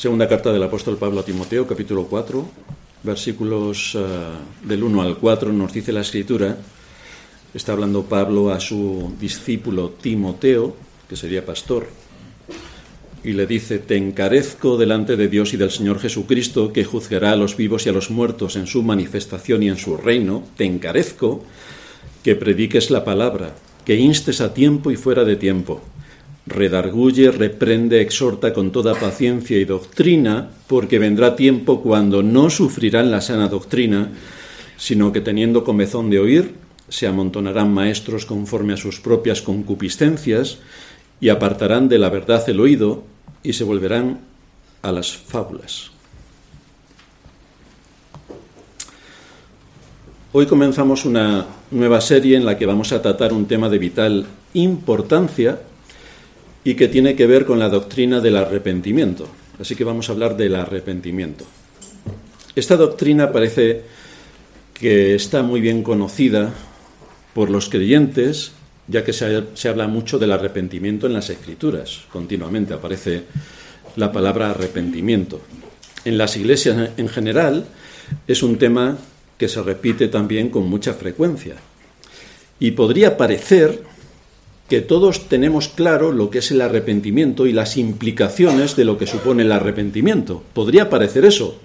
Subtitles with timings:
[0.00, 2.48] Segunda carta del apóstol Pablo a Timoteo, capítulo 4,
[3.02, 4.00] versículos uh,
[4.66, 6.56] del 1 al 4, nos dice la escritura,
[7.52, 10.74] está hablando Pablo a su discípulo Timoteo,
[11.06, 11.86] que sería pastor,
[13.22, 17.36] y le dice, te encarezco delante de Dios y del Señor Jesucristo, que juzgará a
[17.36, 21.44] los vivos y a los muertos en su manifestación y en su reino, te encarezco
[22.24, 23.54] que prediques la palabra,
[23.84, 25.82] que instes a tiempo y fuera de tiempo
[26.50, 33.20] redarguye, reprende, exhorta con toda paciencia y doctrina, porque vendrá tiempo cuando no sufrirán la
[33.20, 34.10] sana doctrina,
[34.76, 36.54] sino que teniendo comezón de oír,
[36.88, 40.58] se amontonarán maestros conforme a sus propias concupiscencias,
[41.20, 43.04] y apartarán de la verdad el oído,
[43.42, 44.20] y se volverán
[44.82, 45.92] a las fábulas.
[50.32, 54.26] Hoy comenzamos una nueva serie en la que vamos a tratar un tema de vital
[54.54, 55.60] importancia
[56.64, 59.26] y que tiene que ver con la doctrina del arrepentimiento.
[59.58, 61.44] Así que vamos a hablar del arrepentimiento.
[62.54, 63.82] Esta doctrina parece
[64.74, 66.52] que está muy bien conocida
[67.34, 68.52] por los creyentes,
[68.88, 72.00] ya que se, habla mucho del arrepentimiento en las escrituras.
[72.10, 73.22] Continuamente aparece
[73.96, 75.40] la palabra arrepentimiento.
[76.04, 77.66] En las iglesias en general
[78.26, 78.98] es un tema
[79.38, 81.54] que se repite también con mucha frecuencia.
[82.58, 83.82] Y podría parecer
[84.70, 89.06] que todos tenemos claro lo que es el arrepentimiento y las implicaciones de lo que
[89.08, 90.44] supone el arrepentimiento.
[90.54, 91.58] Podría parecer eso,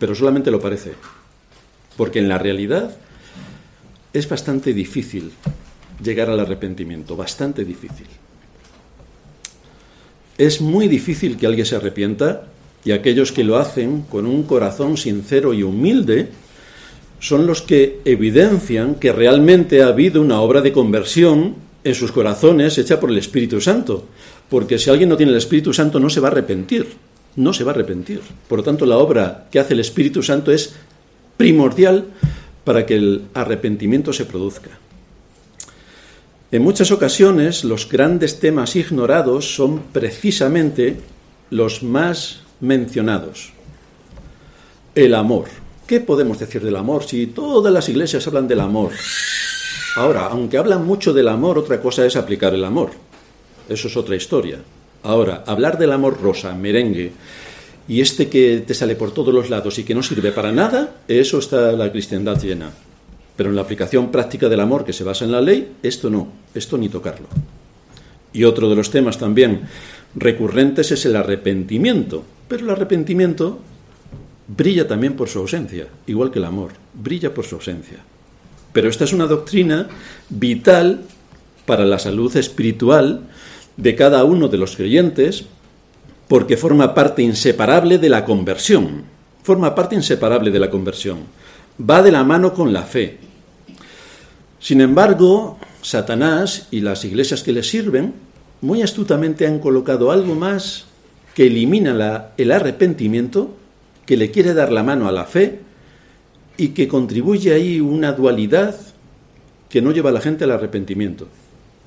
[0.00, 0.94] pero solamente lo parece.
[1.96, 2.96] Porque en la realidad
[4.12, 5.30] es bastante difícil
[6.02, 8.08] llegar al arrepentimiento, bastante difícil.
[10.36, 12.48] Es muy difícil que alguien se arrepienta
[12.84, 16.30] y aquellos que lo hacen con un corazón sincero y humilde
[17.20, 22.76] son los que evidencian que realmente ha habido una obra de conversión en sus corazones
[22.78, 24.06] hecha por el Espíritu Santo.
[24.50, 26.88] Porque si alguien no tiene el Espíritu Santo no se va a arrepentir,
[27.36, 28.20] no se va a arrepentir.
[28.48, 30.74] Por lo tanto, la obra que hace el Espíritu Santo es
[31.36, 32.06] primordial
[32.64, 34.70] para que el arrepentimiento se produzca.
[36.50, 40.96] En muchas ocasiones los grandes temas ignorados son precisamente
[41.50, 43.52] los más mencionados.
[44.96, 45.44] El amor.
[45.86, 48.90] ¿Qué podemos decir del amor si todas las iglesias hablan del amor?
[49.96, 52.90] Ahora, aunque hablan mucho del amor, otra cosa es aplicar el amor.
[53.66, 54.58] Eso es otra historia.
[55.02, 57.12] Ahora, hablar del amor rosa, merengue,
[57.88, 60.96] y este que te sale por todos los lados y que no sirve para nada,
[61.08, 62.70] eso está la cristiandad llena.
[63.36, 66.28] Pero en la aplicación práctica del amor que se basa en la ley, esto no,
[66.54, 67.28] esto ni tocarlo.
[68.34, 69.62] Y otro de los temas también
[70.14, 72.22] recurrentes es el arrepentimiento.
[72.48, 73.60] Pero el arrepentimiento
[74.46, 77.98] brilla también por su ausencia, igual que el amor, brilla por su ausencia.
[78.76, 79.88] Pero esta es una doctrina
[80.28, 81.00] vital
[81.64, 83.22] para la salud espiritual
[83.78, 85.46] de cada uno de los creyentes
[86.28, 89.04] porque forma parte inseparable de la conversión.
[89.42, 91.20] Forma parte inseparable de la conversión.
[91.80, 93.16] Va de la mano con la fe.
[94.60, 98.12] Sin embargo, Satanás y las iglesias que le sirven
[98.60, 100.84] muy astutamente han colocado algo más
[101.34, 103.56] que elimina el arrepentimiento,
[104.04, 105.64] que le quiere dar la mano a la fe
[106.56, 108.76] y que contribuye ahí una dualidad
[109.68, 111.28] que no lleva a la gente al arrepentimiento.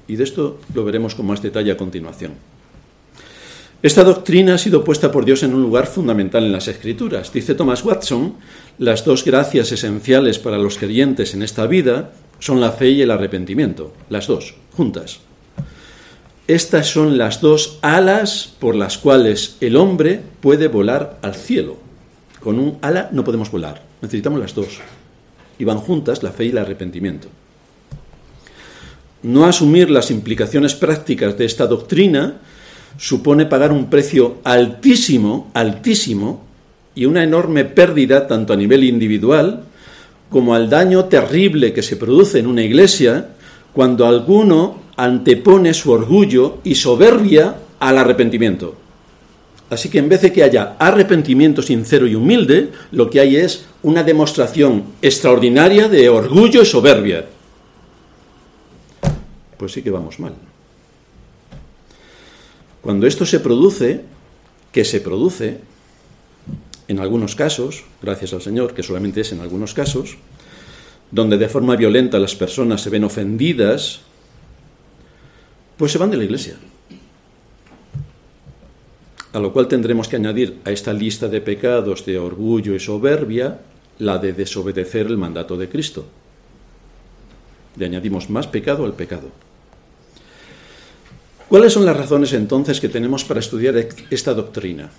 [0.07, 2.33] Y de esto lo veremos con más detalle a continuación.
[3.81, 7.31] Esta doctrina ha sido puesta por Dios en un lugar fundamental en las Escrituras.
[7.31, 8.33] Dice Thomas Watson,
[8.77, 13.11] las dos gracias esenciales para los creyentes en esta vida son la fe y el
[13.11, 15.21] arrepentimiento, las dos, juntas.
[16.47, 21.77] Estas son las dos alas por las cuales el hombre puede volar al cielo.
[22.41, 24.79] Con un ala no podemos volar, necesitamos las dos.
[25.57, 27.27] Y van juntas la fe y el arrepentimiento.
[29.23, 32.37] No asumir las implicaciones prácticas de esta doctrina
[32.97, 36.49] supone pagar un precio altísimo, altísimo,
[36.95, 39.63] y una enorme pérdida tanto a nivel individual
[40.29, 43.29] como al daño terrible que se produce en una iglesia
[43.73, 48.75] cuando alguno antepone su orgullo y soberbia al arrepentimiento.
[49.69, 53.65] Así que en vez de que haya arrepentimiento sincero y humilde, lo que hay es
[53.83, 57.27] una demostración extraordinaria de orgullo y soberbia.
[59.57, 60.33] Pues sí que vamos mal.
[62.81, 64.01] Cuando esto se produce,
[64.71, 65.59] que se produce,
[66.87, 70.17] en algunos casos, gracias al Señor, que solamente es en algunos casos,
[71.11, 74.01] donde de forma violenta las personas se ven ofendidas,
[75.77, 76.55] pues se van de la iglesia.
[79.33, 83.59] A lo cual tendremos que añadir a esta lista de pecados de orgullo y soberbia
[83.99, 86.05] la de desobedecer el mandato de Cristo.
[87.75, 89.29] Le añadimos más pecado al pecado.
[91.47, 93.75] ¿Cuáles son las razones entonces que tenemos para estudiar
[94.09, 94.89] esta doctrina?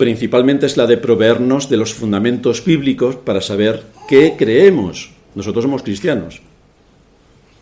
[0.00, 5.10] principalmente es la de proveernos de los fundamentos bíblicos para saber qué creemos.
[5.34, 6.40] Nosotros somos cristianos.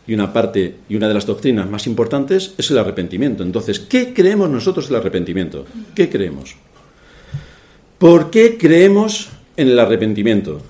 [0.08, 3.44] Y una parte y una de las doctrinas más importantes es el arrepentimiento.
[3.44, 5.66] Entonces, ¿qué creemos nosotros del arrepentimiento?
[5.94, 6.56] ¿Qué creemos?
[7.99, 10.62] ¿Por qué creemos en el arrepentimiento?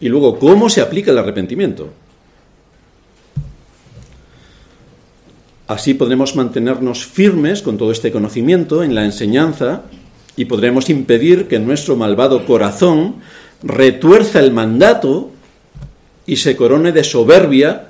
[0.00, 1.90] Y luego, ¿cómo se aplica el arrepentimiento?
[5.66, 9.84] Así podremos mantenernos firmes con todo este conocimiento en la enseñanza
[10.36, 13.16] y podremos impedir que nuestro malvado corazón
[13.62, 15.30] retuerza el mandato
[16.26, 17.88] y se corone de soberbia,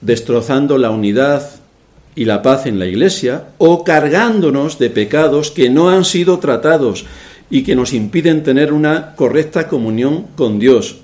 [0.00, 1.50] destrozando la unidad
[2.14, 7.06] y la paz en la Iglesia, o cargándonos de pecados que no han sido tratados
[7.50, 10.98] y que nos impiden tener una correcta comunión con Dios,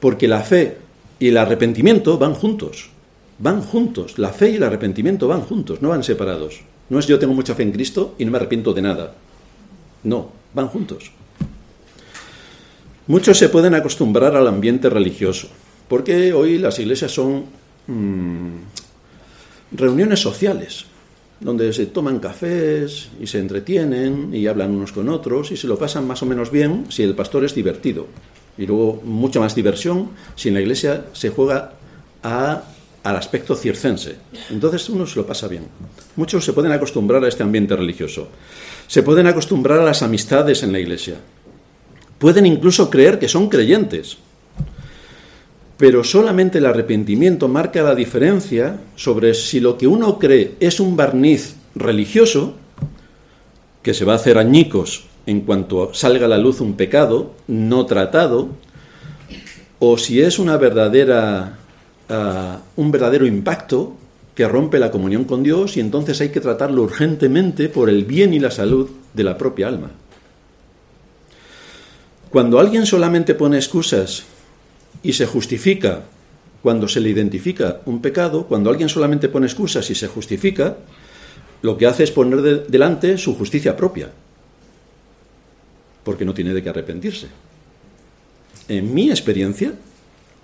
[0.00, 0.78] porque la fe
[1.18, 2.90] y el arrepentimiento van juntos
[3.38, 4.18] van juntos.
[4.18, 6.60] La fe y el arrepentimiento van juntos, no van separados.
[6.88, 9.14] No es yo tengo mucha fe en Cristo y no me arrepiento de nada.
[10.04, 11.10] No, van juntos.
[13.06, 15.48] Muchos se pueden acostumbrar al ambiente religioso,
[15.88, 17.44] porque hoy las iglesias son
[17.88, 18.52] mm,
[19.72, 20.86] reuniones sociales,
[21.40, 25.78] donde se toman cafés y se entretienen y hablan unos con otros y se lo
[25.78, 28.06] pasan más o menos bien si el pastor es divertido.
[28.56, 31.72] Y luego mucha más diversión si en la iglesia se juega
[32.22, 32.62] a
[33.08, 34.16] al aspecto circense.
[34.50, 35.66] Entonces uno se lo pasa bien.
[36.16, 38.28] Muchos se pueden acostumbrar a este ambiente religioso.
[38.86, 41.16] Se pueden acostumbrar a las amistades en la iglesia.
[42.18, 44.18] Pueden incluso creer que son creyentes.
[45.78, 50.96] Pero solamente el arrepentimiento marca la diferencia sobre si lo que uno cree es un
[50.96, 52.54] barniz religioso,
[53.82, 57.86] que se va a hacer añicos en cuanto salga a la luz un pecado no
[57.86, 58.48] tratado,
[59.78, 61.58] o si es una verdadera
[62.76, 63.94] un verdadero impacto
[64.34, 68.32] que rompe la comunión con Dios y entonces hay que tratarlo urgentemente por el bien
[68.32, 69.90] y la salud de la propia alma.
[72.30, 74.24] Cuando alguien solamente pone excusas
[75.02, 76.04] y se justifica
[76.62, 80.76] cuando se le identifica un pecado, cuando alguien solamente pone excusas y se justifica,
[81.62, 84.10] lo que hace es poner delante su justicia propia,
[86.04, 87.28] porque no tiene de qué arrepentirse.
[88.68, 89.72] En mi experiencia,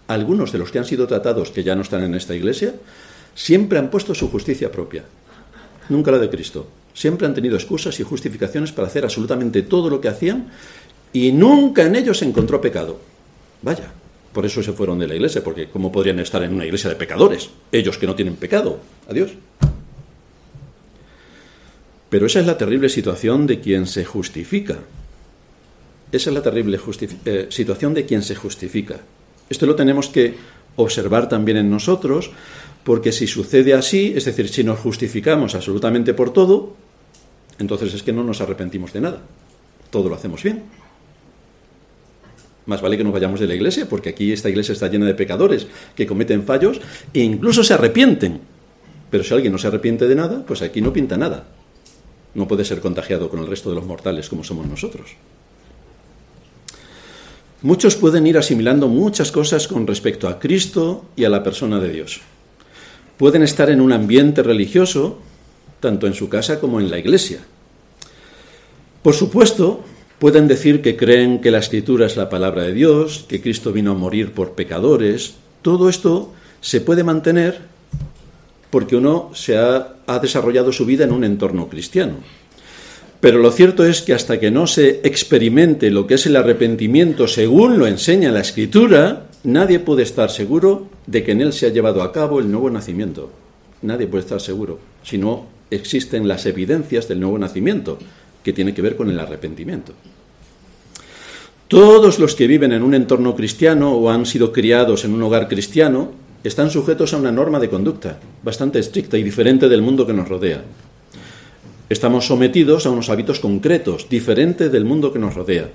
[0.09, 2.75] algunos de los que han sido tratados, que ya no están en esta iglesia,
[3.35, 5.05] siempre han puesto su justicia propia,
[5.89, 6.67] nunca la de Cristo.
[6.95, 10.49] Siempre han tenido excusas y justificaciones para hacer absolutamente todo lo que hacían
[11.13, 13.01] y nunca en ellos encontró pecado.
[13.63, 13.93] Vaya,
[14.35, 16.97] por eso se fueron de la iglesia, porque ¿cómo podrían estar en una iglesia de
[16.97, 17.51] pecadores?
[17.71, 18.81] Ellos que no tienen pecado.
[19.09, 19.31] Adiós.
[22.11, 24.79] Pero esa es la terrible situación de quien se justifica.
[26.11, 26.81] Esa es la terrible
[27.25, 29.01] eh, situación de quien se justifica.
[29.49, 30.35] Esto lo tenemos que
[30.77, 32.33] observar también en nosotros,
[32.83, 36.75] porque si sucede así, es decir, si nos justificamos absolutamente por todo,
[37.61, 39.23] entonces es que no nos arrepentimos de nada.
[39.91, 40.65] Todo lo hacemos bien.
[42.67, 45.15] Más vale que nos vayamos de la iglesia, porque aquí esta iglesia está llena de
[45.15, 46.81] pecadores que cometen fallos
[47.13, 48.41] e incluso se arrepienten.
[49.11, 51.45] Pero si alguien no se arrepiente de nada, pues aquí no pinta nada.
[52.35, 55.17] No puede ser contagiado con el resto de los mortales como somos nosotros.
[57.63, 61.91] Muchos pueden ir asimilando muchas cosas con respecto a Cristo y a la persona de
[61.91, 62.21] Dios.
[63.17, 65.19] Pueden estar en un ambiente religioso,
[65.81, 67.41] tanto en su casa como en la iglesia.
[69.03, 69.85] Por supuesto,
[70.19, 73.93] pueden decir que creen que la escritura es la palabra de Dios, que Cristo vino
[73.93, 75.35] a morir por pecadores.
[75.63, 77.59] Todo esto se puede mantener
[78.71, 82.15] porque uno se ha, ha desarrollado su vida en un entorno cristiano.
[83.21, 87.27] Pero lo cierto es que hasta que no se experimente lo que es el arrepentimiento
[87.27, 91.71] según lo enseña la Escritura, nadie puede estar seguro de que en él se ha
[91.71, 93.31] llevado a cabo el nuevo nacimiento.
[93.81, 97.99] Nadie puede estar seguro si no existen las evidencias del nuevo nacimiento,
[98.45, 99.95] que tiene que ver con el arrepentimiento.
[101.67, 105.49] Todos los que viven en un entorno cristiano o han sido criados en un hogar
[105.49, 106.13] cristiano
[106.45, 110.29] están sujetos a una norma de conducta bastante estricta y diferente del mundo que nos
[110.29, 110.63] rodea.
[111.89, 115.71] Estamos sometidos a unos hábitos concretos, diferentes del mundo que nos rodea.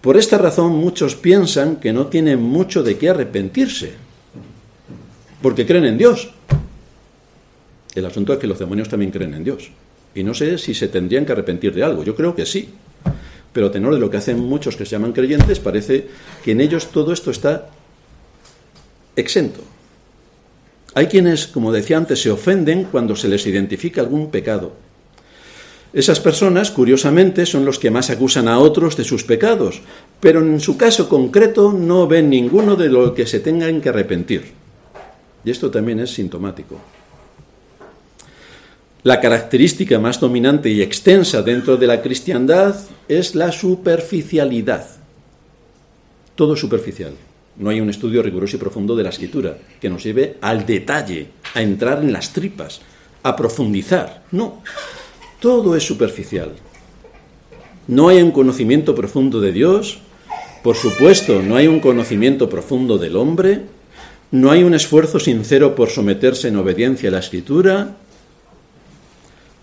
[0.00, 3.94] Por esta razón muchos piensan que no tienen mucho de qué arrepentirse,
[5.42, 6.30] porque creen en Dios.
[7.94, 9.70] El asunto es que los demonios también creen en Dios.
[10.16, 12.02] Y no sé si se tendrían que arrepentir de algo.
[12.02, 12.70] Yo creo que sí.
[13.52, 16.08] Pero a tenor de lo que hacen muchos que se llaman creyentes, parece
[16.42, 17.68] que en ellos todo esto está
[19.14, 19.60] exento.
[20.94, 24.72] Hay quienes, como decía antes, se ofenden cuando se les identifica algún pecado.
[25.92, 29.82] Esas personas, curiosamente, son los que más acusan a otros de sus pecados,
[30.20, 34.52] pero en su caso concreto no ven ninguno de lo que se tengan que arrepentir.
[35.44, 36.80] Y esto también es sintomático.
[39.06, 42.74] La característica más dominante y extensa dentro de la cristiandad
[43.06, 44.84] es la superficialidad.
[46.34, 47.12] Todo superficial.
[47.56, 51.28] No hay un estudio riguroso y profundo de la escritura que nos lleve al detalle,
[51.54, 52.80] a entrar en las tripas,
[53.22, 54.24] a profundizar.
[54.32, 54.64] No,
[55.38, 56.50] todo es superficial.
[57.86, 60.00] No hay un conocimiento profundo de Dios,
[60.64, 63.66] por supuesto, no hay un conocimiento profundo del hombre,
[64.32, 67.98] no hay un esfuerzo sincero por someterse en obediencia a la escritura,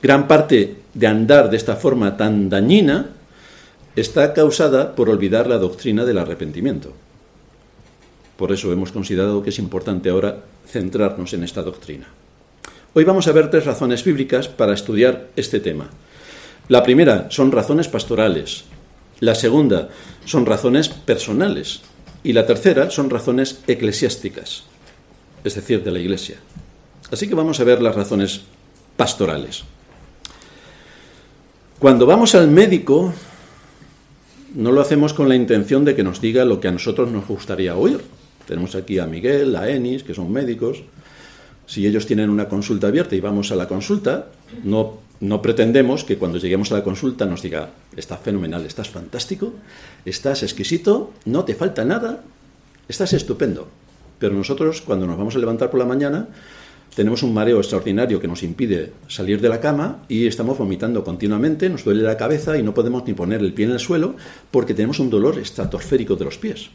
[0.04, 3.08] Gran parte de andar de esta forma tan dañina
[3.96, 6.92] está causada por olvidar la doctrina del arrepentimiento.
[8.36, 12.08] Por eso hemos considerado que es importante ahora centrarnos en esta doctrina.
[12.94, 15.90] Hoy vamos a ver tres razones bíblicas para estudiar este tema.
[16.68, 18.66] La primera son razones pastorales,
[19.22, 19.88] la segunda
[20.26, 21.80] son razones personales
[22.26, 24.66] y la tercera son razones eclesiásticas,
[25.46, 26.36] es decir, de la Iglesia.
[27.10, 28.42] Así que vamos a ver las razones
[28.98, 29.64] pastorales.
[31.84, 33.14] Cuando vamos al médico,
[34.56, 37.28] no lo hacemos con la intención de que nos diga lo que a nosotros nos
[37.28, 38.00] gustaría oír.
[38.48, 40.84] Tenemos aquí a Miguel, a Enis, que son médicos.
[41.66, 44.28] Si ellos tienen una consulta abierta y vamos a la consulta,
[44.64, 49.52] no, pretendemos que cuando lleguemos a la consulta nos diga, estás fenomenal, estás fantástico,
[50.06, 52.24] estás exquisito, no te falta nada,
[52.88, 53.68] estás estupendo.
[54.20, 56.30] Pero nosotros, cuando nos vamos a levantar por la mañana,
[56.96, 61.70] tenemos un mareo extraordinario que nos impide salir de la cama y estamos vomitando continuamente,
[61.70, 64.16] nos duele la cabeza y no podemos ni poner el pie en el suelo
[64.52, 66.70] porque tenemos un dolor estratosférico de los pies.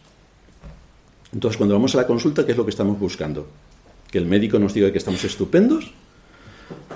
[1.33, 3.47] Entonces, cuando vamos a la consulta, ¿qué es lo que estamos buscando?
[4.11, 5.93] ¿Que el médico nos diga que estamos estupendos?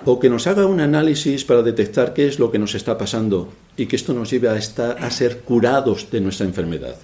[0.05, 3.52] ¿O que nos haga un análisis para detectar qué es lo que nos está pasando
[3.76, 6.97] y que esto nos lleve a, estar, a ser curados de nuestra enfermedad?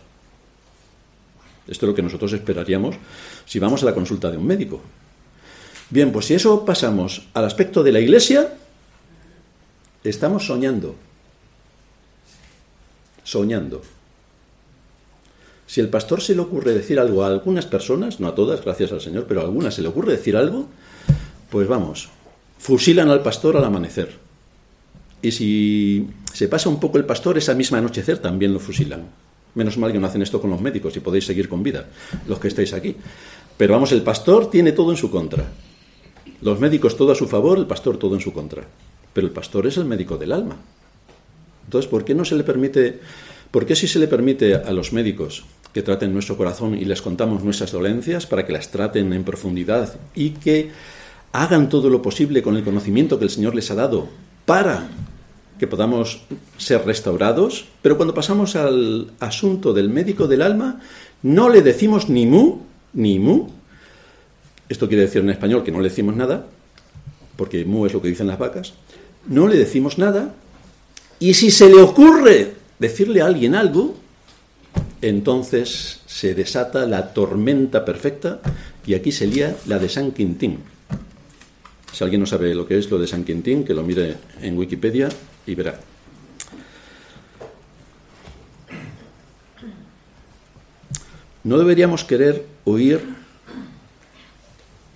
[1.68, 2.96] Esto es lo que nosotros esperaríamos
[3.44, 4.80] si vamos a la consulta de un médico.
[5.90, 8.54] Bien, pues si eso pasamos al aspecto de la iglesia,
[10.04, 10.94] estamos soñando.
[13.24, 13.82] Soñando.
[15.66, 18.92] Si el pastor se le ocurre decir algo a algunas personas, no a todas, gracias
[18.92, 20.66] al Señor, pero a algunas se le ocurre decir algo,
[21.50, 22.08] pues vamos,
[22.58, 24.16] fusilan al pastor al amanecer.
[25.20, 29.04] Y si se pasa un poco el pastor, esa misma anochecer también lo fusilan.
[29.54, 31.86] Menos mal que no hacen esto con los médicos y podéis seguir con vida,
[32.26, 32.96] los que estáis aquí.
[33.56, 35.44] Pero vamos, el pastor tiene todo en su contra.
[36.40, 38.62] Los médicos todo a su favor, el pastor todo en su contra.
[39.12, 40.56] Pero el pastor es el médico del alma.
[41.64, 43.00] Entonces, ¿por qué no se le permite,
[43.50, 47.02] por qué si se le permite a los médicos que traten nuestro corazón y les
[47.02, 50.70] contamos nuestras dolencias para que las traten en profundidad y que
[51.32, 54.08] hagan todo lo posible con el conocimiento que el Señor les ha dado
[54.46, 54.88] para
[55.58, 56.22] que podamos
[56.56, 60.80] ser restaurados, pero cuando pasamos al asunto del médico del alma,
[61.22, 62.60] no le decimos ni mu,
[62.94, 63.48] ni mu,
[64.68, 66.46] esto quiere decir en español que no le decimos nada,
[67.36, 68.74] porque mu es lo que dicen las vacas.
[69.26, 70.34] No le decimos nada.
[71.20, 73.96] Y si se le ocurre decirle a alguien algo,
[75.00, 78.40] entonces se desata la tormenta perfecta
[78.86, 80.58] y aquí se lía la de San Quintín.
[81.92, 84.56] Si alguien no sabe lo que es lo de San Quintín, que lo mire en
[84.56, 85.08] Wikipedia
[85.46, 85.80] y verá.
[91.44, 93.17] No deberíamos querer oír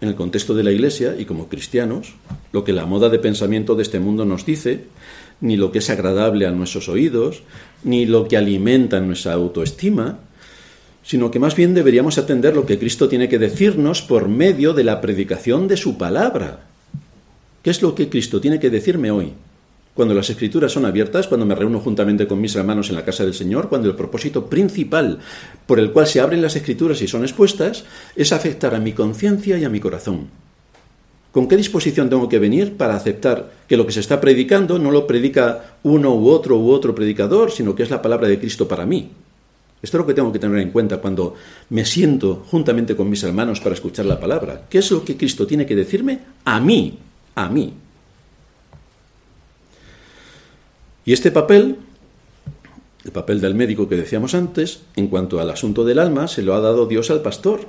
[0.02, 2.14] en el contexto de la Iglesia y como cristianos,
[2.50, 4.80] lo que la moda de pensamiento de este mundo nos dice,
[5.40, 7.44] ni lo que es agradable a nuestros oídos,
[7.84, 10.18] ni lo que alimenta nuestra autoestima,
[11.04, 14.82] sino que más bien deberíamos atender lo que Cristo tiene que decirnos por medio de
[14.82, 16.64] la predicación de su palabra.
[17.62, 19.34] ¿Qué es lo que Cristo tiene que decirme hoy?
[19.94, 23.24] Cuando las escrituras son abiertas, cuando me reúno juntamente con mis hermanos en la casa
[23.24, 25.18] del Señor, cuando el propósito principal
[25.66, 27.84] por el cual se abren las escrituras y son expuestas
[28.16, 30.28] es afectar a mi conciencia y a mi corazón.
[31.30, 34.90] ¿Con qué disposición tengo que venir para aceptar que lo que se está predicando no
[34.90, 38.68] lo predica uno u otro u otro predicador, sino que es la palabra de Cristo
[38.68, 39.10] para mí?
[39.82, 41.34] Esto es lo que tengo que tener en cuenta cuando
[41.70, 44.66] me siento juntamente con mis hermanos para escuchar la palabra.
[44.70, 46.98] ¿Qué es lo que Cristo tiene que decirme a mí?
[47.34, 47.74] A mí.
[51.04, 51.76] Y este papel,
[53.04, 56.54] el papel del médico que decíamos antes, en cuanto al asunto del alma, se lo
[56.54, 57.66] ha dado Dios al pastor.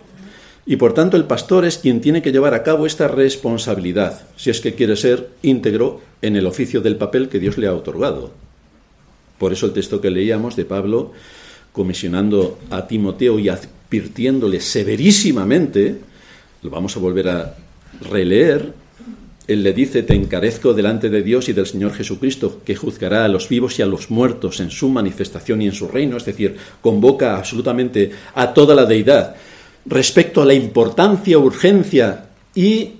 [0.65, 4.49] Y por tanto el pastor es quien tiene que llevar a cabo esta responsabilidad, si
[4.49, 8.31] es que quiere ser íntegro en el oficio del papel que Dios le ha otorgado.
[9.37, 11.11] Por eso el texto que leíamos de Pablo,
[11.73, 15.97] comisionando a Timoteo y advirtiéndole severísimamente,
[16.61, 17.55] lo vamos a volver a
[18.09, 18.73] releer,
[19.47, 23.27] él le dice, te encarezco delante de Dios y del Señor Jesucristo, que juzgará a
[23.27, 26.55] los vivos y a los muertos en su manifestación y en su reino, es decir,
[26.81, 29.35] convoca absolutamente a toda la deidad
[29.85, 32.91] respecto a la importancia, urgencia y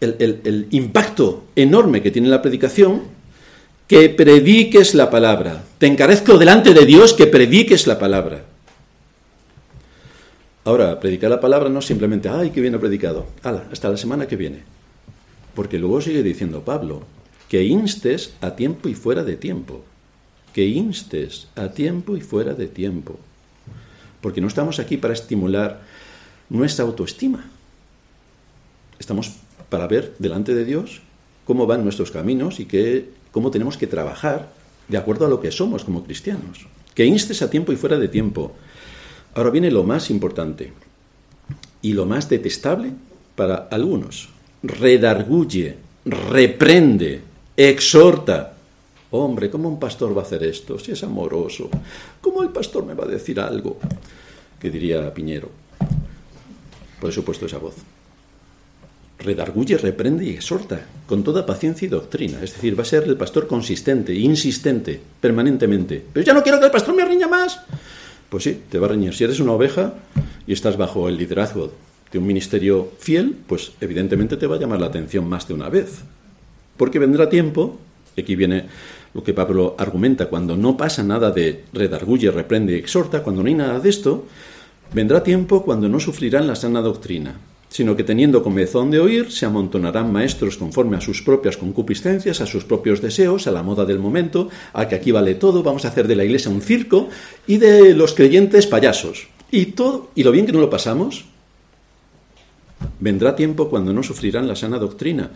[0.00, 3.02] el, impacto enorme que tiene la predicación,
[3.86, 5.64] que prediques la palabra.
[5.78, 8.44] Te encarezco delante de Dios que prediques la palabra.
[10.68, 13.24] Ahora, predicar la palabra no simplemente, ay, qué bien ha predicado,
[13.72, 14.64] hasta la semana que viene.
[15.54, 17.04] Porque luego sigue diciendo Pablo,
[17.48, 19.82] que instes a tiempo y fuera de tiempo.
[20.52, 23.18] Que instes a tiempo y fuera de tiempo.
[24.20, 25.80] Porque no estamos aquí para estimular
[26.50, 27.46] nuestra autoestima.
[28.98, 29.36] Estamos
[29.70, 31.00] para ver delante de Dios
[31.46, 34.50] cómo van nuestros caminos y qué, cómo tenemos que trabajar
[34.86, 36.66] de acuerdo a lo que somos como cristianos.
[36.94, 38.54] Que instes a tiempo y fuera de tiempo.
[39.38, 40.72] Ahora viene lo más importante
[41.80, 42.90] y lo más detestable
[43.36, 44.30] para algunos.
[44.64, 47.20] Redarguye, reprende,
[47.56, 48.54] exhorta.
[49.12, 51.70] Hombre, ¿cómo un pastor va a hacer esto si es amoroso?
[52.20, 53.78] ¿Cómo el pastor me va a decir algo?
[54.58, 55.50] Que diría Piñero.
[57.00, 57.76] Por eso he puesto esa voz
[59.18, 62.38] redarguye, reprende y exhorta, con toda paciencia y doctrina.
[62.42, 66.04] Es decir, va a ser el pastor consistente, insistente, permanentemente.
[66.12, 67.60] Pero ya no quiero que el pastor me riña más.
[68.28, 69.14] Pues sí, te va a reñir.
[69.14, 69.94] Si eres una oveja
[70.46, 71.72] y estás bajo el liderazgo
[72.12, 75.68] de un ministerio fiel, pues evidentemente te va a llamar la atención más de una
[75.68, 76.02] vez.
[76.76, 77.78] Porque vendrá tiempo,
[78.16, 78.66] aquí viene
[79.14, 83.48] lo que Pablo argumenta, cuando no pasa nada de redarguye, reprende y exhorta, cuando no
[83.48, 84.26] hay nada de esto,
[84.92, 87.34] vendrá tiempo cuando no sufrirán la sana doctrina
[87.68, 92.46] sino que teniendo comezón de oír, se amontonarán maestros conforme a sus propias concupiscencias, a
[92.46, 95.88] sus propios deseos, a la moda del momento, a que aquí vale todo, vamos a
[95.88, 97.08] hacer de la iglesia un circo,
[97.46, 99.28] y de los creyentes payasos.
[99.50, 101.26] Y todo, y lo bien que no lo pasamos,
[103.00, 105.30] vendrá tiempo cuando no sufrirán la sana doctrina,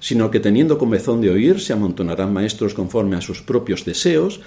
[0.00, 4.40] sino que teniendo comezón de oír, se amontonarán maestros conforme a sus propios deseos,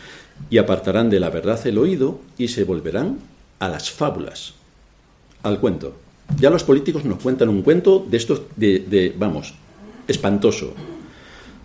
[0.50, 3.20] y apartarán de la verdad el oído, y se volverán
[3.60, 4.54] a las fábulas,
[5.42, 6.03] al cuento.
[6.39, 9.53] Ya los políticos nos cuentan un cuento de estos, de, vamos,
[10.08, 10.74] espantoso.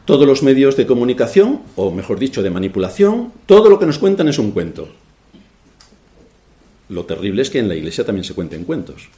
[0.04, 4.28] Todos los medios de comunicación, o mejor dicho, de manipulación, todo lo que nos cuentan
[4.28, 4.88] es un cuento.
[6.88, 9.08] Lo terrible es que en la iglesia también se cuenten cuentos.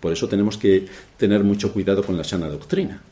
[0.00, 3.02] Por eso tenemos que tener mucho cuidado con la sana doctrina.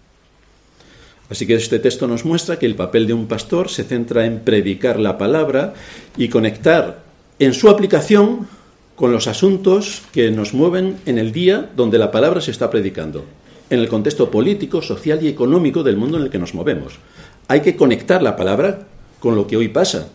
[1.31, 4.41] Así que este texto nos muestra que el papel de un pastor se centra en
[4.41, 5.73] predicar la palabra
[6.19, 7.03] y conectar
[7.39, 8.47] en su aplicación
[9.03, 13.25] con los asuntos que nos mueven en el día donde la palabra se está predicando,
[13.69, 17.01] en el contexto político, social y económico del mundo en el que nos movemos.
[17.49, 18.87] Hay que conectar la palabra
[19.19, 20.07] con lo que hoy pasa,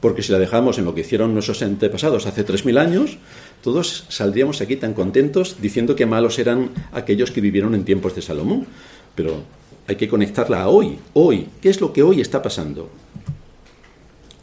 [0.00, 3.18] porque si la dejamos en lo que hicieron nuestros antepasados hace 3.000 años,
[3.62, 8.22] todos saldríamos aquí tan contentos diciendo que malos eran aquellos que vivieron en tiempos de
[8.22, 8.66] Salomón.
[9.14, 9.42] Pero
[9.86, 11.48] hay que conectarla a hoy, hoy.
[11.60, 12.88] ¿Qué es lo que hoy está pasando?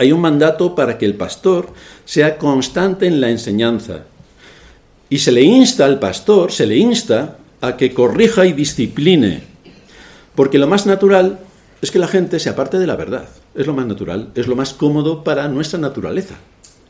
[0.02, 1.68] Hay un mandato para que el pastor
[2.06, 4.06] sea constante en la enseñanza.
[5.12, 9.44] Y se le insta al pastor, se le insta a que corrija y discipline.
[10.34, 11.42] Porque lo más natural
[11.84, 13.30] es que la gente se aparte de la verdad.
[13.54, 16.34] Es lo más natural, es lo más cómodo para nuestra naturaleza.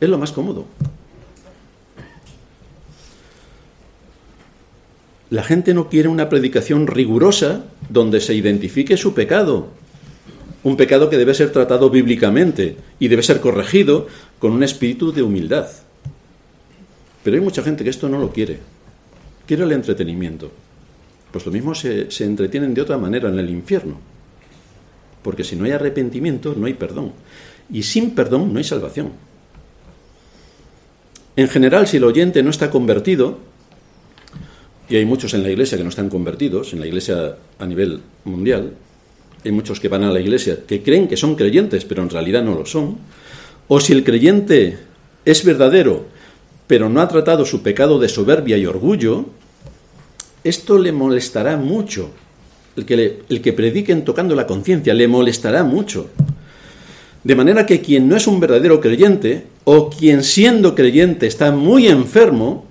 [0.00, 0.64] Es lo más cómodo.
[5.28, 9.68] La gente no quiere una predicación rigurosa donde se identifique su pecado,
[10.64, 14.06] un pecado que debe ser tratado bíblicamente y debe ser corregido
[14.38, 15.68] con un espíritu de humildad.
[17.22, 18.58] Pero hay mucha gente que esto no lo quiere.
[19.46, 20.50] Quiere el entretenimiento.
[21.30, 23.98] Pues lo mismo se, se entretienen de otra manera en el infierno.
[25.22, 27.12] Porque si no hay arrepentimiento, no hay perdón.
[27.70, 29.12] Y sin perdón no hay salvación.
[31.34, 33.38] En general, si el oyente no está convertido,
[34.88, 38.00] y hay muchos en la iglesia que no están convertidos, en la iglesia a nivel
[38.24, 38.74] mundial,
[39.44, 42.42] hay muchos que van a la iglesia que creen que son creyentes, pero en realidad
[42.42, 42.98] no lo son,
[43.68, 44.78] o si el creyente
[45.24, 46.06] es verdadero,
[46.66, 49.26] pero no ha tratado su pecado de soberbia y orgullo,
[50.44, 52.10] esto le molestará mucho.
[52.76, 56.08] El que, el que prediquen tocando la conciencia le molestará mucho.
[57.22, 61.86] De manera que quien no es un verdadero creyente, o quien siendo creyente está muy
[61.86, 62.66] enfermo,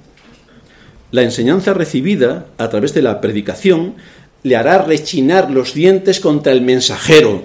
[1.11, 3.95] la enseñanza recibida a través de la predicación
[4.43, 7.43] le hará rechinar los dientes contra el mensajero.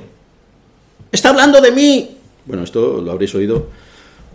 [1.13, 2.17] Está hablando de mí.
[2.47, 3.69] Bueno, esto lo habréis oído,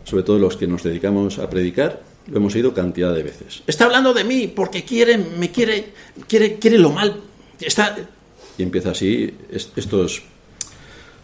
[0.04, 3.64] sobre todo los que nos dedicamos a predicar, lo hemos oído cantidad de veces.
[3.66, 5.94] Está hablando de mí porque quiere, me quiere,
[6.28, 7.22] quiere, quiere lo mal.
[7.60, 7.98] Está...
[8.58, 9.34] Y empieza así
[9.76, 10.24] estos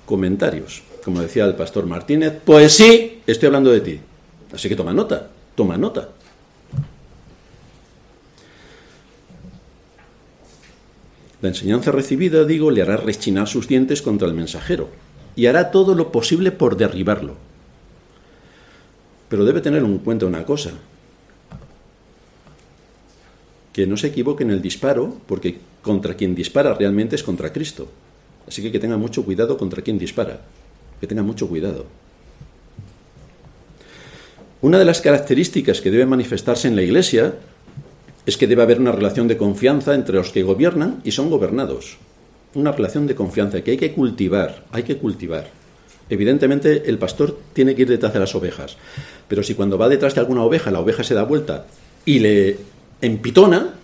[0.06, 0.82] comentarios.
[1.04, 4.00] Como decía el pastor Martínez, pues sí, estoy hablando de ti.
[4.54, 6.10] Así que toma nota, toma nota.
[11.42, 14.90] La enseñanza recibida, digo, le hará rechinar sus dientes contra el mensajero
[15.36, 17.36] y hará todo lo posible por derribarlo.
[19.30, 20.72] Pero debe tener en cuenta una cosa,
[23.78, 27.88] que no se equivoque en el disparo, porque contra quien dispara realmente es contra Cristo.
[28.48, 30.42] Así que que tenga mucho cuidado contra quien dispara.
[31.00, 31.86] Que tenga mucho cuidado.
[34.62, 37.36] Una de las características que debe manifestarse en la Iglesia
[38.28, 41.98] es que debe haber una relación de confianza entre los que gobiernan y son gobernados.
[42.56, 45.50] Una relación de confianza que hay que cultivar, hay que cultivar.
[46.10, 48.76] Evidentemente el pastor tiene que ir detrás de las ovejas,
[49.30, 51.68] pero si cuando va detrás de alguna oveja la oveja se da vuelta
[52.04, 52.58] y le
[53.02, 53.76] empitona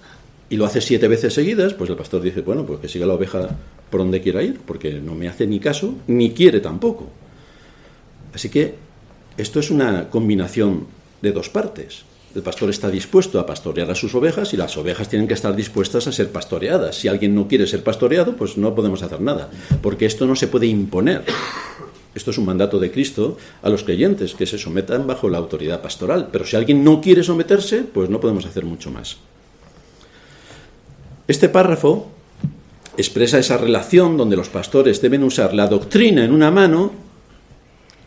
[0.49, 3.13] y lo hace siete veces seguidas, pues el pastor dice, bueno, pues que siga la
[3.13, 3.47] oveja
[3.89, 7.07] por donde quiera ir, porque no me hace ni caso, ni quiere tampoco.
[8.33, 8.75] Así que
[9.37, 10.85] esto es una combinación
[11.21, 12.03] de dos partes.
[12.35, 15.55] El pastor está dispuesto a pastorear a sus ovejas y las ovejas tienen que estar
[15.55, 16.95] dispuestas a ser pastoreadas.
[16.95, 19.51] Si alguien no quiere ser pastoreado, pues no podemos hacer nada,
[19.83, 21.23] porque esto no se puede imponer.
[22.15, 25.81] Esto es un mandato de Cristo a los creyentes, que se sometan bajo la autoridad
[25.81, 26.29] pastoral.
[26.31, 29.17] Pero si alguien no quiere someterse, pues no podemos hacer mucho más.
[31.27, 32.09] Este párrafo
[32.97, 36.91] expresa esa relación donde los pastores deben usar la doctrina en una mano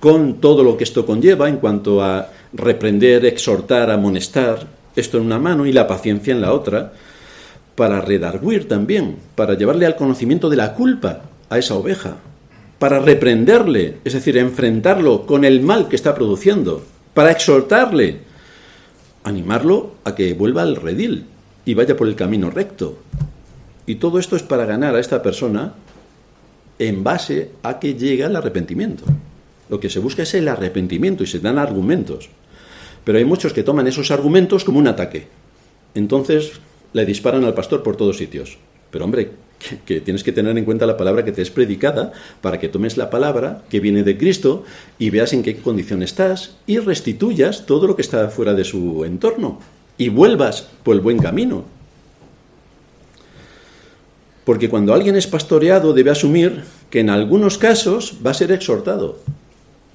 [0.01, 5.39] con todo lo que esto conlleva en cuanto a reprender, exhortar, amonestar, esto en una
[5.39, 6.93] mano y la paciencia en la otra,
[7.75, 12.17] para redarguir también, para llevarle al conocimiento de la culpa a esa oveja,
[12.79, 16.83] para reprenderle, es decir, enfrentarlo con el mal que está produciendo,
[17.15, 18.21] para exhortarle,
[19.25, 21.27] animarlo a que vuelva al redil
[21.65, 22.99] y vaya por el camino recto.
[23.87, 25.75] Y todo esto es para ganar a esta persona
[26.79, 29.05] en base a que llegue al arrepentimiento.
[29.69, 32.29] Lo que se busca es el arrepentimiento y se dan argumentos.
[33.05, 35.29] Pero hay muchos que toman esos argumentos como un ataque.
[35.95, 36.53] Entonces
[36.93, 38.59] le disparan al pastor por todos sitios.
[38.91, 39.33] Pero hombre,
[39.85, 42.97] que, tienes que tener en cuenta la palabra que te es predicada para que tomes
[42.97, 44.65] la palabra que viene de Cristo
[44.99, 49.05] y veas en qué condición estás y restituyas todo lo que está fuera de su
[49.05, 49.61] entorno
[49.99, 51.65] y vuelvas por el buen camino.
[54.45, 59.19] Porque cuando alguien es pastoreado debe asumir que en algunos casos va a ser exhortado.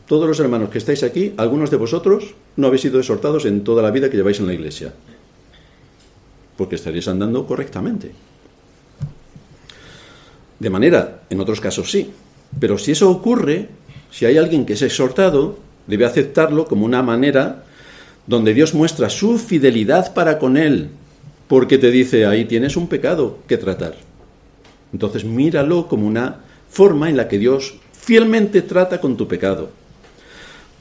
[0.07, 3.81] Todos los hermanos que estáis aquí, algunos de vosotros no habéis sido exhortados en toda
[3.81, 4.93] la vida que lleváis en la iglesia.
[6.57, 8.11] Porque estaréis andando correctamente.
[10.59, 12.11] De manera, en otros casos sí.
[12.59, 13.69] Pero si eso ocurre,
[14.11, 17.63] si hay alguien que es exhortado, debe aceptarlo como una manera
[18.27, 20.89] donde Dios muestra su fidelidad para con él,
[21.47, 23.95] porque te dice, ahí tienes un pecado que tratar.
[24.93, 29.69] Entonces míralo como una forma en la que Dios fielmente trata con tu pecado.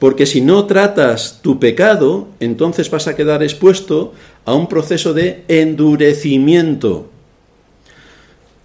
[0.01, 4.13] Porque si no tratas tu pecado, entonces vas a quedar expuesto
[4.45, 7.11] a un proceso de endurecimiento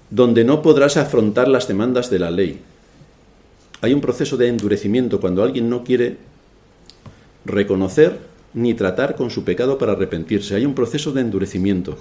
[0.09, 2.63] donde no podrás afrontar las demandas de la ley.
[3.83, 6.17] Hay un proceso de endurecimiento cuando alguien no quiere
[7.45, 8.19] reconocer
[8.55, 10.55] ni tratar con su pecado para arrepentirse.
[10.55, 11.99] Hay un proceso de endurecimiento.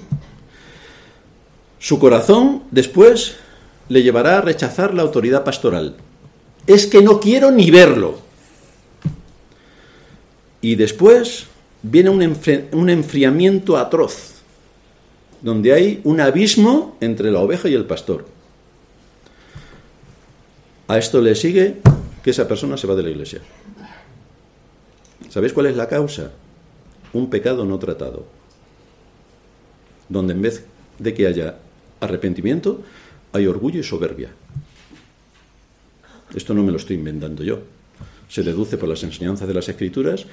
[1.78, 3.36] Su corazón después
[3.90, 5.98] le llevará a rechazar la autoridad pastoral.
[6.68, 8.24] Es que no quiero ni verlo.
[10.66, 11.46] Y después
[11.84, 14.42] viene un, enfriamiento atroz
[15.40, 18.26] donde hay un abismo entre la oveja y el pastor.
[20.88, 21.76] A esto le sigue
[22.24, 23.42] que esa persona se va de la iglesia.
[25.30, 26.32] ¿Sabéis cuál es la causa?
[27.14, 28.26] Un pecado no tratado.
[30.10, 30.66] Donde en vez
[30.98, 31.60] de que haya
[32.00, 32.82] arrepentimiento,
[33.34, 34.32] hay orgullo y soberbia.
[36.34, 37.75] Esto no me lo estoy inventando yo.
[38.30, 40.26] Se deduce por las enseñanzas de las Escrituras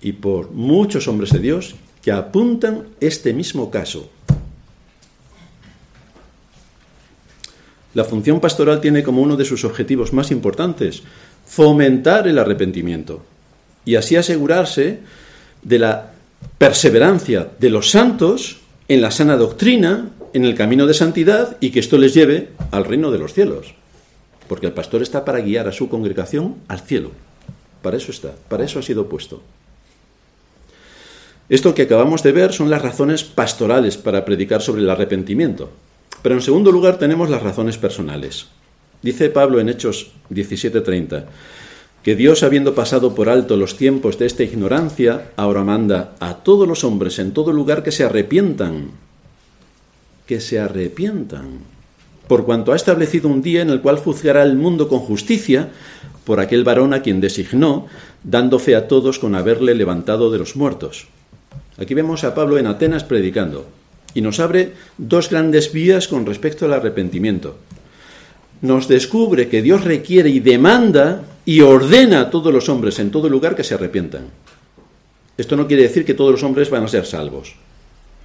[0.00, 4.10] y por muchos hombres de Dios que apuntan este mismo caso.
[7.92, 11.02] La función pastoral tiene como uno de sus objetivos más importantes
[11.44, 13.24] fomentar el arrepentimiento
[13.84, 15.00] y así asegurarse
[15.62, 16.12] de la
[16.58, 21.80] perseverancia de los santos en la sana doctrina, en el camino de santidad y que
[21.80, 23.74] esto les lleve al reino de los cielos.
[24.48, 27.10] Porque el pastor está para guiar a su congregación al cielo.
[27.82, 29.42] Para eso está, para eso ha sido puesto.
[31.48, 35.70] Esto que acabamos de ver son las razones pastorales para predicar sobre el arrepentimiento.
[36.22, 38.46] Pero en segundo lugar tenemos las razones personales.
[39.02, 41.24] Dice Pablo en Hechos 17:30
[42.02, 46.66] que Dios, habiendo pasado por alto los tiempos de esta ignorancia, ahora manda a todos
[46.66, 48.92] los hombres en todo lugar que se arrepientan,
[50.26, 51.58] que se arrepientan,
[52.26, 55.70] por cuanto ha establecido un día en el cual juzgará el mundo con justicia
[56.30, 57.88] por aquel varón a quien designó,
[58.22, 61.08] dando fe a todos con haberle levantado de los muertos.
[61.76, 63.66] Aquí vemos a Pablo en Atenas predicando
[64.14, 67.56] y nos abre dos grandes vías con respecto al arrepentimiento.
[68.62, 73.28] Nos descubre que Dios requiere y demanda y ordena a todos los hombres en todo
[73.28, 74.26] lugar que se arrepientan.
[75.36, 77.56] Esto no quiere decir que todos los hombres van a ser salvos.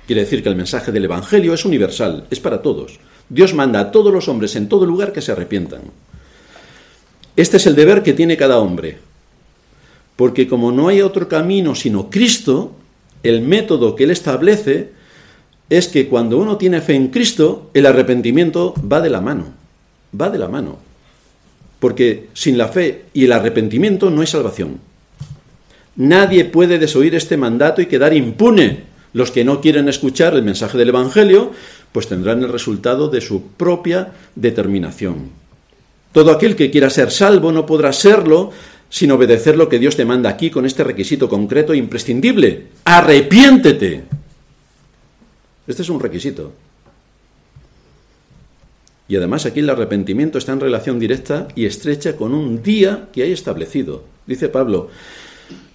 [0.05, 2.99] Quiere decir que el mensaje del Evangelio es universal, es para todos.
[3.29, 5.81] Dios manda a todos los hombres en todo lugar que se arrepientan.
[7.35, 8.97] Este es el deber que tiene cada hombre.
[10.15, 12.71] Porque como no hay otro camino sino Cristo,
[13.23, 14.91] el método que Él establece
[15.69, 19.45] es que cuando uno tiene fe en Cristo, el arrepentimiento va de la mano.
[20.19, 20.77] Va de la mano.
[21.79, 24.79] Porque sin la fe y el arrepentimiento no hay salvación.
[25.97, 28.83] Nadie puede desoír este mandato y quedar impune.
[29.13, 31.51] Los que no quieren escuchar el mensaje del Evangelio,
[31.91, 35.29] pues tendrán el resultado de su propia determinación.
[36.15, 38.51] Todo aquel que quiera ser salvo no podrá serlo
[38.88, 42.67] sin obedecer lo que Dios te manda aquí con este requisito concreto e imprescindible.
[42.86, 44.06] Arrepiéntete.
[45.67, 46.54] Este es un requisito.
[49.10, 53.23] Y además aquí el arrepentimiento está en relación directa y estrecha con un día que
[53.23, 54.06] hay establecido.
[54.25, 54.88] Dice Pablo,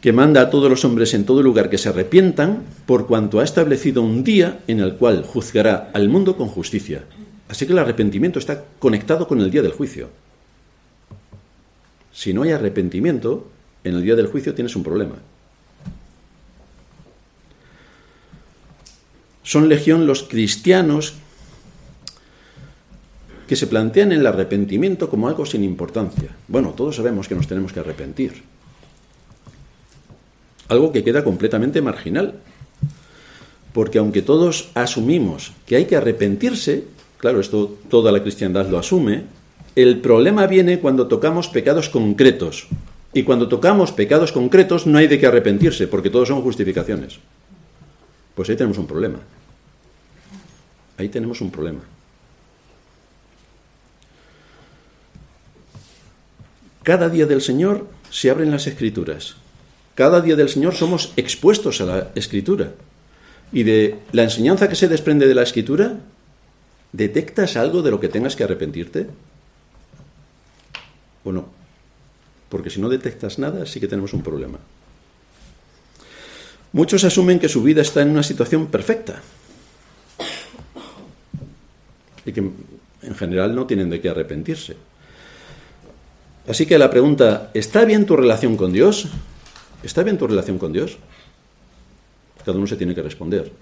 [0.01, 3.45] que manda a todos los hombres en todo lugar que se arrepientan, por cuanto ha
[3.45, 7.05] establecido un día en el cual juzgará al mundo con justicia.
[7.47, 10.09] Así que el arrepentimiento está conectado con el día del juicio.
[12.21, 13.49] Si no hay arrepentimiento,
[13.83, 15.15] en el día del juicio tienes un problema.
[19.43, 21.15] Son legión los cristianos
[23.49, 26.37] que se plantean el arrepentimiento como algo sin importancia.
[26.47, 28.43] Bueno, todos sabemos que nos tenemos que arrepentir.
[30.69, 32.35] Algo que queda completamente marginal.
[33.73, 36.85] Porque aunque todos asumimos que hay que arrepentirse,
[37.17, 39.40] claro, esto toda la cristiandad lo asume,
[39.77, 42.69] el problema viene cuando tocamos pecados concretos.
[43.13, 47.19] Y cuando tocamos pecados concretos no hay de qué arrepentirse, porque todos son justificaciones.
[48.35, 49.19] Pues ahí tenemos un problema.
[50.97, 51.81] Ahí tenemos un problema.
[56.83, 59.37] Cada día del Señor se abren las escrituras.
[59.95, 62.73] Cada día del Señor somos expuestos a la escritura.
[63.53, 65.99] Y de la enseñanza que se desprende de la escritura,
[66.93, 69.09] ¿detectas algo de lo que tengas que arrepentirte?
[71.25, 71.49] ¿O no?
[72.49, 74.59] Porque si no detectas nada, sí que tenemos un problema.
[76.73, 79.23] Muchos asumen que su vida está en una situación perfecta,
[82.25, 84.77] y que en general no tienen de qué arrepentirse.
[86.47, 89.09] Así que la pregunta, ¿está bien tu relación con Dios?
[89.83, 90.99] ¿Está bien tu relación con Dios?
[92.45, 93.53] Cada uno se tiene que responder.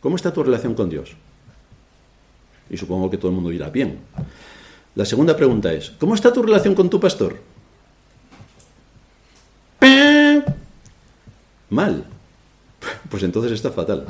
[0.00, 1.12] ¿Cómo está tu relación con Dios?
[2.68, 3.98] Y supongo que todo el mundo dirá bien.
[5.00, 7.38] La segunda pregunta es, ¿cómo está tu relación con tu pastor?
[11.70, 12.04] Mal.
[13.08, 14.04] Pues entonces está fatal.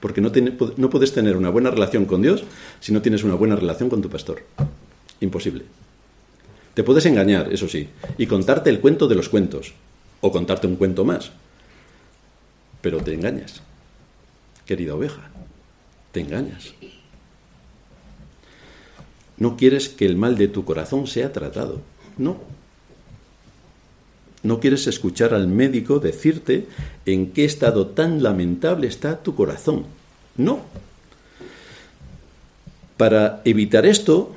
[0.00, 0.32] Porque no,
[0.76, 2.42] no puedes tener una buena relación con Dios
[2.80, 4.42] si no tienes una buena relación con tu pastor.
[5.20, 5.62] Imposible.
[6.74, 9.72] Te puedes engañar, eso sí, y contarte el cuento de los cuentos,
[10.20, 11.30] o contarte un cuento más.
[12.80, 13.62] Pero te engañas,
[14.66, 15.30] querida oveja,
[16.10, 16.74] te engañas.
[19.38, 21.80] No quieres que el mal de tu corazón sea tratado,
[22.16, 22.38] no.
[24.42, 26.66] No quieres escuchar al médico decirte
[27.06, 29.84] en qué estado tan lamentable está tu corazón.
[30.36, 30.60] No.
[32.96, 34.34] Para evitar esto,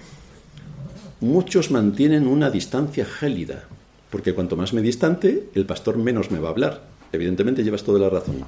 [1.20, 3.64] muchos mantienen una distancia gélida,
[4.10, 6.84] porque cuanto más me distante, el pastor menos me va a hablar.
[7.12, 8.46] Evidentemente llevas toda la razón.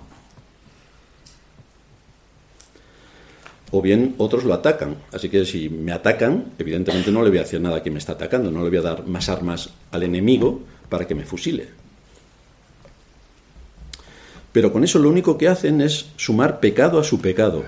[3.75, 4.97] O bien otros lo atacan.
[5.11, 7.99] Así que si me atacan, evidentemente no le voy a hacer nada a quien me
[7.99, 11.69] está atacando, no le voy a dar más armas al enemigo para que me fusile.
[14.51, 17.63] Pero con eso lo único que hacen es sumar pecado a su pecado.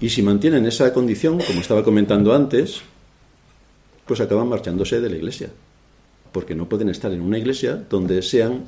[0.00, 2.80] Y si mantienen esa condición, como estaba comentando antes,
[4.06, 5.50] pues acaban marchándose de la iglesia.
[6.32, 8.64] Porque no pueden estar en una iglesia donde sean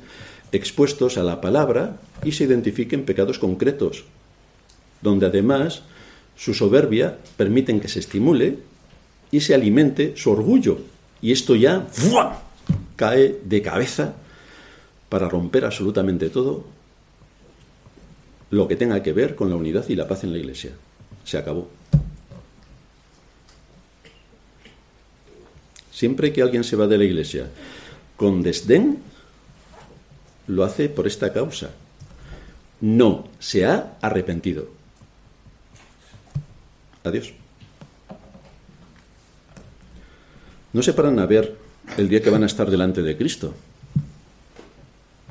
[0.51, 4.03] expuestos a la palabra y se identifiquen pecados concretos,
[5.01, 5.81] donde además
[6.39, 8.59] su soberbia permiten que se estimule
[9.29, 10.79] y se alimente su orgullo.
[11.21, 11.85] Y esto ya
[12.95, 14.15] cae de cabeza
[15.09, 16.63] para romper absolutamente todo
[18.51, 20.71] lo que tenga que ver con la unidad y la paz en la Iglesia.
[21.25, 21.67] Se acabó.
[25.91, 27.49] Siempre que alguien se va de la Iglesia
[28.15, 28.99] con desdén,
[30.47, 31.71] lo hace por esta causa.
[32.79, 34.78] No se ha arrepentido.
[37.03, 37.33] Adiós.
[40.73, 41.55] No se paran a ver
[41.97, 43.53] el día que van a estar delante de Cristo.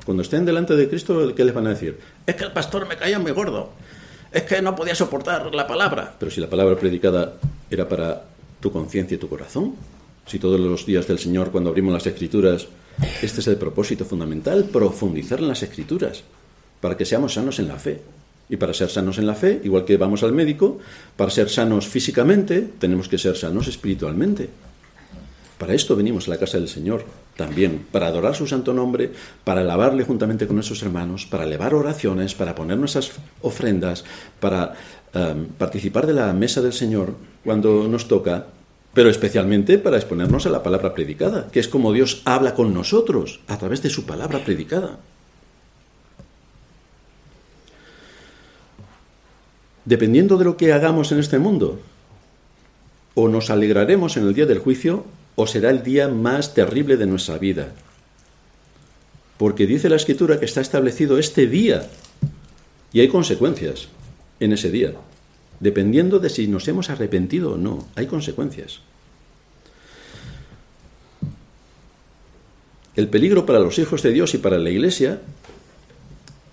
[0.05, 1.99] Cuando estén delante de Cristo, ¿qué les van a decir?
[2.25, 3.71] Es que el pastor me caía muy gordo.
[4.31, 6.15] Es que no podía soportar la palabra.
[6.19, 7.33] Pero si la palabra predicada
[7.69, 8.23] era para
[8.59, 9.75] tu conciencia y tu corazón,
[10.25, 12.67] si todos los días del Señor, cuando abrimos las Escrituras,
[13.21, 16.23] este es el propósito fundamental, profundizar en las Escrituras,
[16.81, 18.01] para que seamos sanos en la fe.
[18.49, 20.79] Y para ser sanos en la fe, igual que vamos al médico,
[21.15, 24.49] para ser sanos físicamente, tenemos que ser sanos espiritualmente.
[25.59, 27.03] Para esto venimos a la casa del Señor
[27.35, 29.11] también, para adorar su santo nombre,
[29.43, 34.05] para alabarle juntamente con nuestros hermanos, para elevar oraciones, para poner nuestras ofrendas,
[34.39, 34.73] para
[35.13, 38.47] um, participar de la mesa del Señor cuando nos toca,
[38.93, 43.41] pero especialmente para exponernos a la palabra predicada, que es como Dios habla con nosotros
[43.47, 44.99] a través de su palabra predicada.
[49.85, 51.79] Dependiendo de lo que hagamos en este mundo,
[53.15, 57.05] o nos alegraremos en el día del juicio, o será el día más terrible de
[57.05, 57.73] nuestra vida.
[59.37, 61.89] Porque dice la Escritura que está establecido este día,
[62.91, 63.87] y hay consecuencias
[64.39, 64.93] en ese día,
[65.59, 68.81] dependiendo de si nos hemos arrepentido o no, hay consecuencias.
[72.95, 75.21] El peligro para los hijos de Dios y para la Iglesia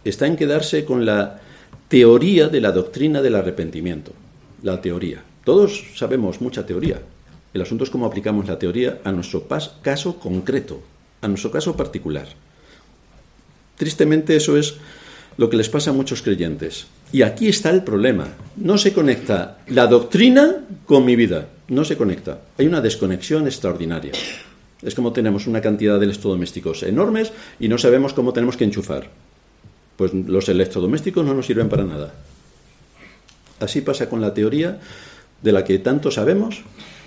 [0.05, 1.41] está en quedarse con la
[1.88, 4.12] teoría de la doctrina del arrepentimiento.
[4.62, 5.22] La teoría.
[5.44, 7.01] Todos sabemos mucha teoría.
[7.55, 9.46] El asunto es cómo aplicamos la teoría a nuestro
[9.83, 10.83] caso concreto,
[11.20, 12.27] a nuestro caso particular.
[13.77, 14.75] Tristemente eso es
[15.37, 16.87] lo que les pasa a muchos creyentes.
[17.12, 18.29] Y aquí está el problema.
[18.57, 21.49] No se conecta la doctrina con mi vida.
[21.68, 22.40] No se conecta.
[22.59, 24.12] Hay una desconexión extraordinaria.
[24.83, 29.09] Es como tenemos una cantidad de electrodomésticos enormes y no sabemos cómo tenemos que enchufar
[29.97, 32.15] pues los electrodomésticos no nos sirven para nada.
[33.61, 34.81] Así pasa con la teoría
[35.43, 36.63] de la que tanto sabemos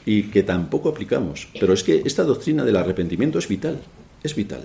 [0.06, 1.48] y que tampoco aplicamos.
[1.60, 3.80] Pero es que esta doctrina del arrepentimiento es vital,
[4.24, 4.64] es vital.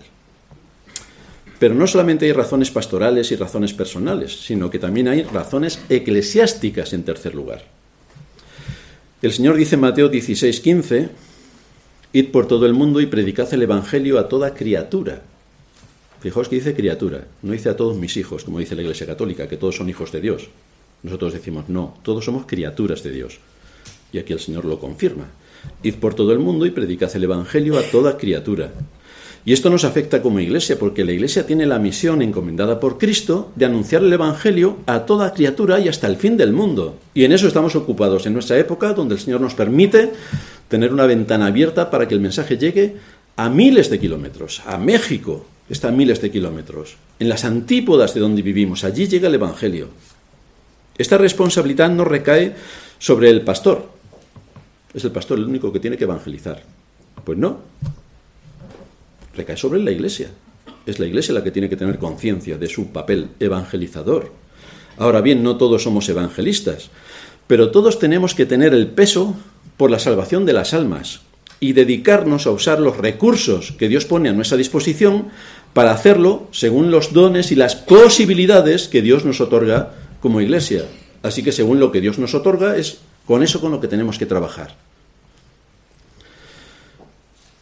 [1.59, 6.93] Pero no solamente hay razones pastorales y razones personales, sino que también hay razones eclesiásticas
[6.93, 7.65] en tercer lugar.
[9.23, 11.09] El Señor dice en Mateo 16, 15,
[12.13, 15.23] Id por todo el mundo y predicad el Evangelio a toda criatura.
[16.25, 19.47] Fijaos que dice criatura, no dice a todos mis hijos, como dice la Iglesia Católica,
[19.47, 20.49] que todos son hijos de Dios.
[21.03, 23.41] Nosotros decimos, no, todos somos criaturas de Dios.
[24.11, 25.27] Y aquí el Señor lo confirma.
[25.83, 28.73] Id por todo el mundo y predicad el Evangelio a toda criatura.
[29.45, 33.53] Y esto nos afecta como iglesia, porque la iglesia tiene la misión encomendada por Cristo
[33.55, 36.97] de anunciar el Evangelio a toda criatura y hasta el fin del mundo.
[37.13, 40.11] Y en eso estamos ocupados en nuestra época, donde el Señor nos permite
[40.69, 42.97] tener una ventana abierta para que el mensaje llegue
[43.37, 48.21] a miles de kilómetros, a México, está a miles de kilómetros, en las antípodas de
[48.21, 48.85] donde vivimos.
[48.85, 49.89] Allí llega el Evangelio.
[50.97, 52.55] Esta responsabilidad no recae
[52.99, 53.89] sobre el pastor.
[54.93, 56.63] Es el pastor el único que tiene que evangelizar.
[57.25, 57.59] Pues no.
[59.35, 60.31] Recae sobre la iglesia.
[60.87, 64.33] Es la iglesia la que tiene que tener conciencia de su papel evangelizador.
[64.99, 66.91] Ahora bien, no todos somos evangelistas,
[67.49, 69.35] pero todos tenemos que tener el peso
[69.77, 71.23] por la salvación de las almas
[71.61, 75.29] y dedicarnos a usar los recursos que Dios pone a nuestra disposición
[75.73, 80.85] para hacerlo según los dones y las posibilidades que Dios nos otorga como iglesia.
[81.23, 84.19] Así que según lo que Dios nos otorga es con eso con lo que tenemos
[84.19, 84.75] que trabajar.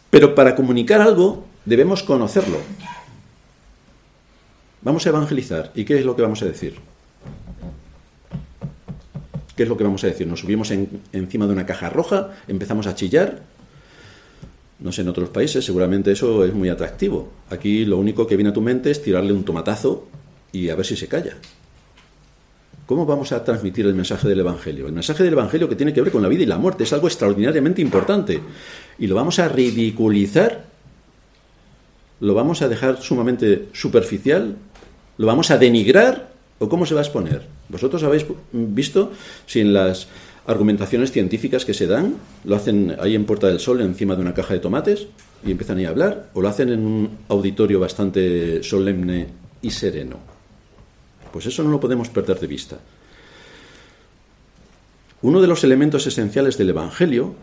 [0.09, 2.59] Pero para comunicar algo debemos conocerlo.
[4.81, 5.71] Vamos a evangelizar.
[5.75, 6.75] ¿Y qué es lo que vamos a decir?
[9.55, 10.27] ¿Qué es lo que vamos a decir?
[10.27, 13.41] Nos subimos encima de una caja roja, empezamos a chillar
[14.83, 17.31] no sé, en otros países seguramente eso es muy atractivo.
[17.49, 20.07] Aquí lo único que viene a tu mente es tirarle un tomatazo
[20.51, 21.37] y a ver si se calla.
[22.85, 24.87] ¿Cómo vamos a transmitir el mensaje del Evangelio?
[24.87, 26.91] El mensaje del Evangelio que tiene que ver con la vida y la muerte es
[26.91, 28.41] algo extraordinariamente importante.
[28.99, 30.65] ¿Y lo vamos a ridiculizar?
[32.19, 34.57] ¿Lo vamos a dejar sumamente superficial?
[35.17, 36.33] ¿Lo vamos a denigrar?
[36.59, 37.43] ¿O cómo se va a exponer?
[37.69, 39.13] Vosotros habéis visto
[39.45, 40.09] si en las
[40.45, 44.33] argumentaciones científicas que se dan, lo hacen ahí en Puerta del Sol, encima de una
[44.33, 45.07] caja de tomates,
[45.45, 49.27] y empiezan ahí a hablar, o lo hacen en un auditorio bastante solemne
[49.61, 50.17] y sereno.
[51.31, 52.77] Pues eso no lo podemos perder de vista.
[55.21, 57.33] Uno de los elementos esenciales del Evangelio,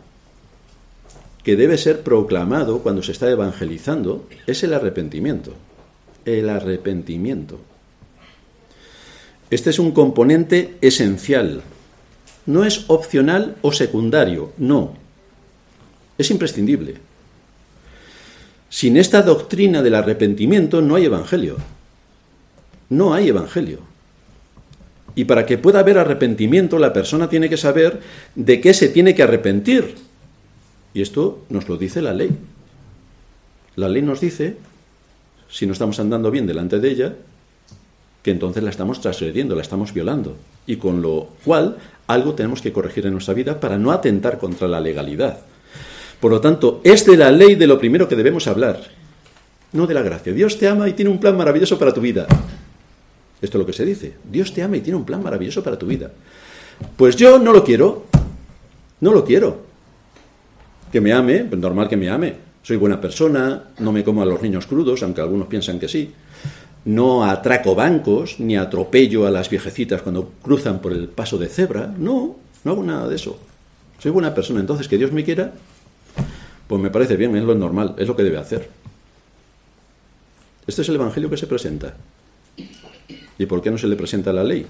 [1.43, 5.55] que debe ser proclamado cuando se está evangelizando, es el arrepentimiento.
[6.27, 7.59] El arrepentimiento.
[9.49, 11.63] Este es un componente esencial
[12.47, 14.95] no es opcional o secundario, no.
[16.19, 16.97] Es imprescindible.
[18.69, 21.57] Sin esta doctrina del arrepentimiento no hay evangelio.
[22.89, 23.81] No hay evangelio.
[25.15, 28.01] Y para que pueda haber arrepentimiento, la persona tiene que saber
[28.35, 29.97] de qué se tiene que arrepentir.
[30.95, 32.31] Y esto nos lo dice la ley.
[33.77, 34.57] La ley nos dice,
[35.49, 37.15] si no estamos andando bien delante de ella,
[38.23, 40.37] que entonces la estamos transgrediendo, la estamos violando.
[40.67, 41.79] Y con lo cual
[42.13, 45.39] algo tenemos que corregir en nuestra vida para no atentar contra la legalidad.
[46.21, 48.81] Por lo tanto, es de la ley de lo primero que debemos hablar,
[49.73, 50.33] no de la gracia.
[50.33, 52.27] Dios te ama y tiene un plan maravilloso para tu vida.
[53.41, 54.15] Esto es lo que se dice.
[54.31, 56.11] Dios te ama y tiene un plan maravilloso para tu vida.
[56.97, 58.05] Pues yo no lo quiero.
[59.01, 59.63] No lo quiero.
[60.93, 62.35] Que me ame, pues normal que me ame.
[62.63, 66.13] Soy buena persona, no me como a los niños crudos, aunque algunos piensan que sí.
[66.85, 71.93] No atraco bancos, ni atropello a las viejecitas cuando cruzan por el paso de cebra.
[71.99, 73.39] No, no hago nada de eso.
[73.99, 75.53] Soy buena persona, entonces que Dios me quiera,
[76.67, 78.71] pues me parece bien, es lo normal, es lo que debe hacer.
[80.67, 81.95] Este es el Evangelio que se presenta.
[83.39, 84.67] ¿Y por qué no se le presenta la ley?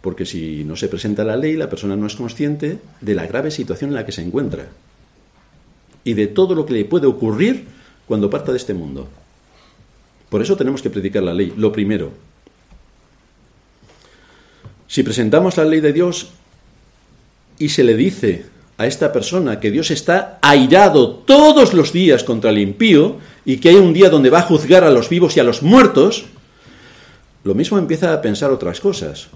[0.00, 3.50] Porque si no se presenta la ley, la persona no es consciente de la grave
[3.50, 4.68] situación en la que se encuentra
[6.04, 7.66] y de todo lo que le puede ocurrir
[8.06, 9.08] cuando parta de este mundo.
[10.30, 12.12] Por eso tenemos que predicar la ley, lo primero.
[14.86, 16.30] Si presentamos la ley de Dios
[17.58, 18.46] y se le dice
[18.78, 23.68] a esta persona que Dios está airado todos los días contra el impío y que
[23.68, 26.24] hay un día donde va a juzgar a los vivos y a los muertos,
[27.44, 29.28] lo mismo empieza a pensar otras cosas.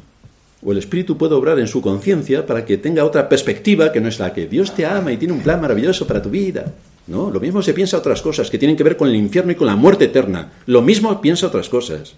[0.64, 4.08] O el Espíritu puede obrar en su conciencia para que tenga otra perspectiva que no
[4.08, 6.72] es la que Dios te ama y tiene un plan maravilloso para tu vida.
[7.06, 9.56] No, lo mismo se piensa otras cosas que tienen que ver con el infierno y
[9.56, 10.52] con la muerte eterna.
[10.66, 12.14] Lo mismo piensa otras cosas.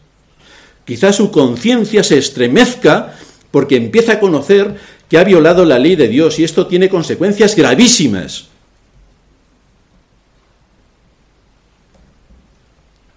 [0.85, 3.15] Quizás su conciencia se estremezca
[3.51, 4.77] porque empieza a conocer
[5.09, 8.49] que ha violado la ley de Dios y esto tiene consecuencias gravísimas.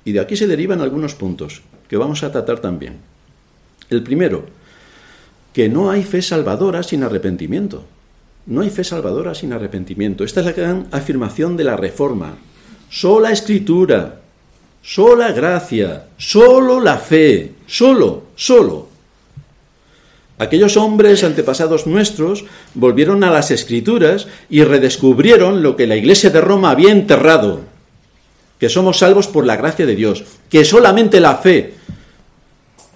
[0.05, 2.97] Y de aquí se derivan algunos puntos que vamos a tratar también.
[3.91, 4.45] El primero,
[5.53, 7.85] que no hay fe salvadora sin arrepentimiento.
[8.45, 10.23] No hay fe salvadora sin arrepentimiento.
[10.23, 12.35] Esta es la gran afirmación de la Reforma.
[12.89, 14.21] Sola escritura,
[14.81, 18.89] sola gracia, solo la fe, solo, solo.
[20.39, 26.39] Aquellos hombres antepasados nuestros volvieron a las escrituras y redescubrieron lo que la Iglesia de
[26.39, 27.61] Roma había enterrado,
[28.57, 31.73] que somos salvos por la gracia de Dios, que solamente la fe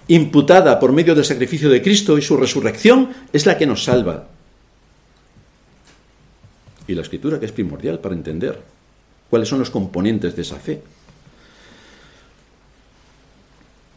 [0.08, 4.28] imputada por medio del sacrificio de Cristo y su resurrección es la que nos salva.
[6.86, 8.58] Y la escritura que es primordial para entender
[9.30, 10.82] cuáles son los componentes de esa fe.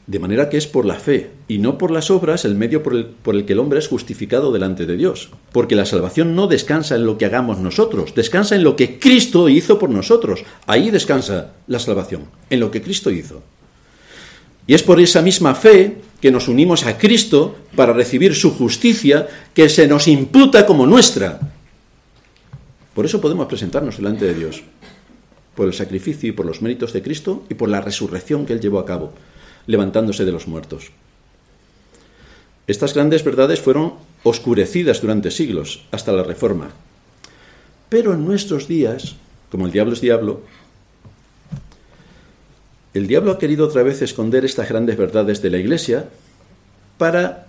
[0.08, 2.96] De manera que es por la fe y no por las obras el medio por
[2.96, 5.30] el, por el, que el hombre es justificado delante de Dios.
[5.52, 9.50] Porque la salvación no descansa en lo que hagamos nosotros, descansa en lo que Cristo
[9.50, 10.46] hizo por nosotros.
[10.66, 13.44] Ahí descansa la salvación, en lo que Cristo hizo.
[14.66, 19.28] Y es por esa misma fe que nos unimos a Cristo para recibir su justicia
[19.54, 21.40] que se nos imputa como nuestra.
[22.98, 24.64] Por eso podemos presentarnos delante de Dios,
[25.54, 28.60] por el sacrificio y por los méritos de Cristo y por la resurrección que Él
[28.60, 29.14] llevó a cabo,
[29.68, 30.90] levantándose de los muertos.
[32.66, 33.94] Estas grandes verdades fueron
[34.24, 36.72] oscurecidas durante siglos, hasta la Reforma.
[37.88, 39.16] Pero en nuestros días,
[39.52, 40.42] como el diablo es diablo,
[42.96, 46.10] el diablo ha querido otra vez esconder estas grandes verdades de la Iglesia
[46.98, 47.46] para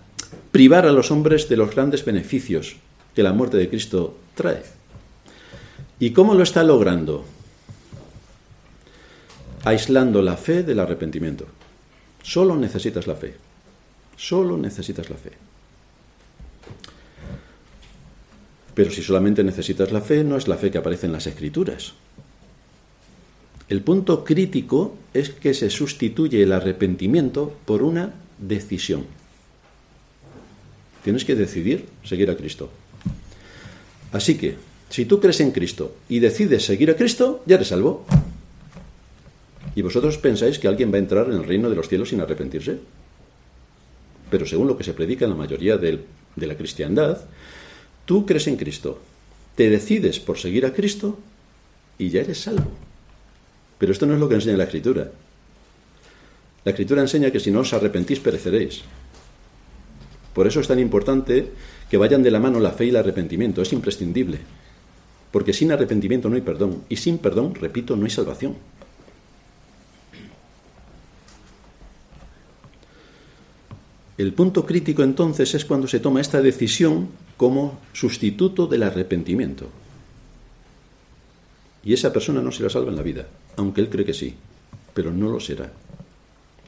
[0.53, 2.77] privar a los hombres de los grandes beneficios
[3.15, 4.77] que la muerte de Cristo trae.
[6.01, 7.25] ¿Y cómo lo está logrando?
[9.65, 11.47] Aislando la fe del arrepentimiento.
[12.23, 13.35] Solo necesitas la fe.
[14.17, 15.33] Solo necesitas la fe.
[18.75, 21.95] Pero si solamente necesitas la fe, no es la fe que aparece en las escrituras.
[23.69, 29.05] El punto crítico es que se sustituye el arrepentimiento por una decisión.
[31.03, 32.71] Tienes que decidir seguir a Cristo.
[34.13, 34.57] Así que,
[34.91, 38.07] si tú crees en Cristo y decides seguir a Cristo, ya eres salvo.
[39.75, 42.21] ¿Y vosotros pensáis que alguien va a entrar en el reino de los cielos sin
[42.21, 42.79] arrepentirse?
[44.31, 46.01] Pero según lo que se predica en la mayoría de,
[46.37, 47.19] la cristiandad,
[48.05, 49.01] tú crees en Cristo,
[49.55, 51.19] te decides por seguir a Cristo
[51.99, 52.71] y ya eres salvo.
[53.79, 55.11] Pero esto no es lo que enseña la Escritura.
[56.65, 58.83] La Escritura enseña que si no os arrepentís pereceréis.
[60.35, 61.51] Por eso es tan importante
[61.91, 63.63] que vayan de la mano la fe y el arrepentimiento.
[63.63, 64.39] Es imprescindible.
[65.31, 66.83] Porque sin arrepentimiento no hay perdón.
[66.89, 68.57] Y sin perdón, repito, no hay salvación.
[74.17, 79.69] El punto crítico entonces es cuando se toma esta decisión como sustituto del arrepentimiento.
[81.85, 84.35] Y esa persona no se la salva en la vida aunque él cree que sí,
[84.95, 85.71] pero no lo será.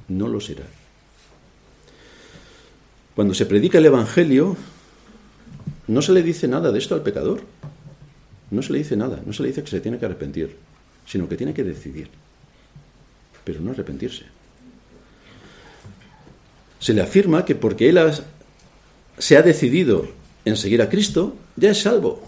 [0.08, 0.64] No lo será.
[3.14, 4.56] Cuando se predica el Evangelio,
[5.86, 7.42] no se le dice nada de esto al pecador.
[8.50, 10.56] No se le dice nada, no se le dice que se tiene que arrepentir,
[11.06, 12.08] sino que tiene que decidir,
[13.44, 14.24] pero no arrepentirse.
[16.78, 17.98] Se le afirma que porque él
[19.18, 20.08] se ha decidido
[20.44, 22.22] en seguir a Cristo, ya es salvo.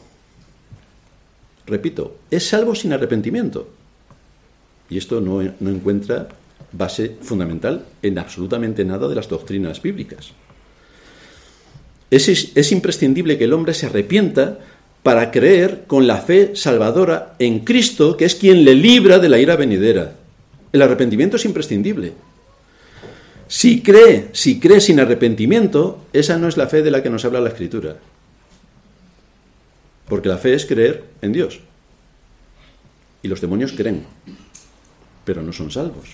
[1.67, 3.69] Repito, es salvo sin arrepentimiento.
[4.91, 6.29] Y esto no, encuentra
[6.73, 10.33] base fundamental en absolutamente nada de las doctrinas bíblicas.
[12.11, 14.59] Es, es, imprescindible que el hombre se arrepienta
[15.03, 19.39] para creer con la fe salvadora en Cristo, que es quien le libra de la
[19.39, 20.15] ira venidera.
[20.73, 22.13] El arrepentimiento es imprescindible.
[23.49, 27.25] Si cree, si cree sin arrepentimiento, esa no es la fe de la que nos
[27.25, 27.97] habla la Escritura.
[30.09, 31.61] Porque la fe es creer en Dios.
[33.23, 34.05] Y los demonios creen,
[35.25, 36.11] pero no son salvos.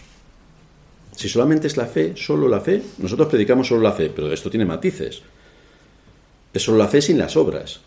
[1.14, 4.50] Si solamente es la fe, solo la fe, nosotros predicamos solo la fe, pero esto
[4.50, 5.22] tiene matices.
[6.52, 7.80] Es solo la fe sin las obras.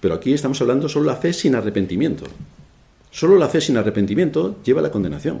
[0.00, 2.26] Pero aquí estamos hablando solo la fe sin arrepentimiento.
[3.10, 5.40] Solo la fe sin arrepentimiento lleva a la condenación.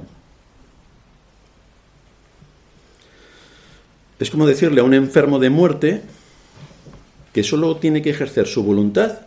[4.18, 6.02] Es como decirle a un enfermo de muerte
[7.34, 9.20] que solo tiene que ejercer su voluntad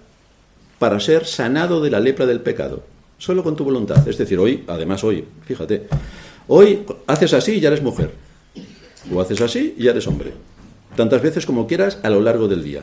[0.79, 2.83] para ser sanado de la lepra del pecado.
[3.19, 4.07] Solo con tu voluntad.
[4.07, 5.87] Es decir, hoy, además hoy, fíjate,
[6.47, 8.11] hoy haces así y ya eres mujer.
[9.13, 10.33] O haces así y ya eres hombre.
[10.95, 12.81] Tantas veces como quieras a lo largo del día.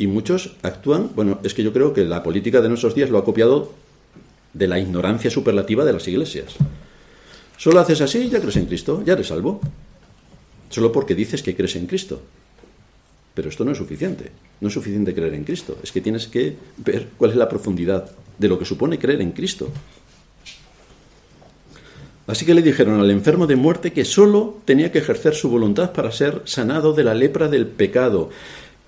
[0.00, 3.18] Y muchos actúan, bueno, es que yo creo que la política de nuestros días lo
[3.18, 3.74] ha copiado
[4.54, 6.54] de la ignorancia superlativa de las iglesias.
[7.58, 9.60] Solo haces así y ya crees en Cristo, ya eres salvo.
[10.70, 12.22] Solo porque dices que crees en Cristo.
[13.34, 14.32] Pero esto no es suficiente.
[14.62, 15.76] No es suficiente creer en Cristo.
[15.82, 19.32] Es que tienes que ver cuál es la profundidad de lo que supone creer en
[19.32, 19.68] Cristo.
[22.26, 25.92] Así que le dijeron al enfermo de muerte que solo tenía que ejercer su voluntad
[25.92, 28.30] para ser sanado de la lepra del pecado.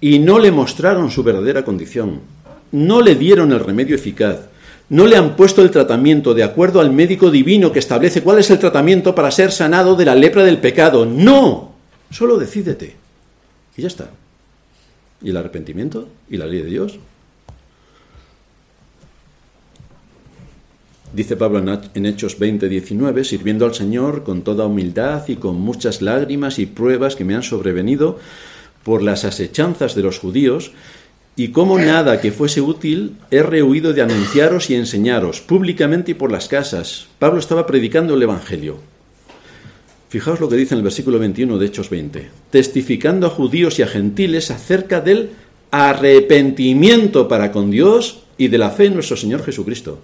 [0.02, 2.20] Y no le mostraron su verdadera condición.
[2.72, 4.48] No le dieron el remedio eficaz.
[4.88, 8.50] No le han puesto el tratamiento de acuerdo al médico divino que establece cuál es
[8.50, 11.06] el tratamiento para ser sanado de la lepra del pecado.
[11.06, 11.70] No.
[12.10, 12.96] Solo decídete.
[13.76, 14.10] Y ya está.
[15.22, 16.08] ¿Y el arrepentimiento?
[16.28, 16.98] ¿Y la ley de Dios?
[21.12, 21.62] Dice Pablo
[21.94, 26.66] en Hechos 20, 19, sirviendo al Señor con toda humildad y con muchas lágrimas y
[26.66, 28.18] pruebas que me han sobrevenido
[28.84, 30.72] por las asechanzas de los judíos,
[31.34, 36.30] y como nada que fuese útil he rehuido de anunciaros y enseñaros públicamente y por
[36.30, 37.06] las casas.
[37.18, 38.78] Pablo estaba predicando el Evangelio.
[40.10, 43.82] Fijaos lo que dice en el versículo 21 de Hechos 20, testificando a judíos y
[43.82, 45.30] a gentiles acerca del
[45.70, 50.00] arrepentimiento para con Dios y de la fe en nuestro Señor Jesucristo.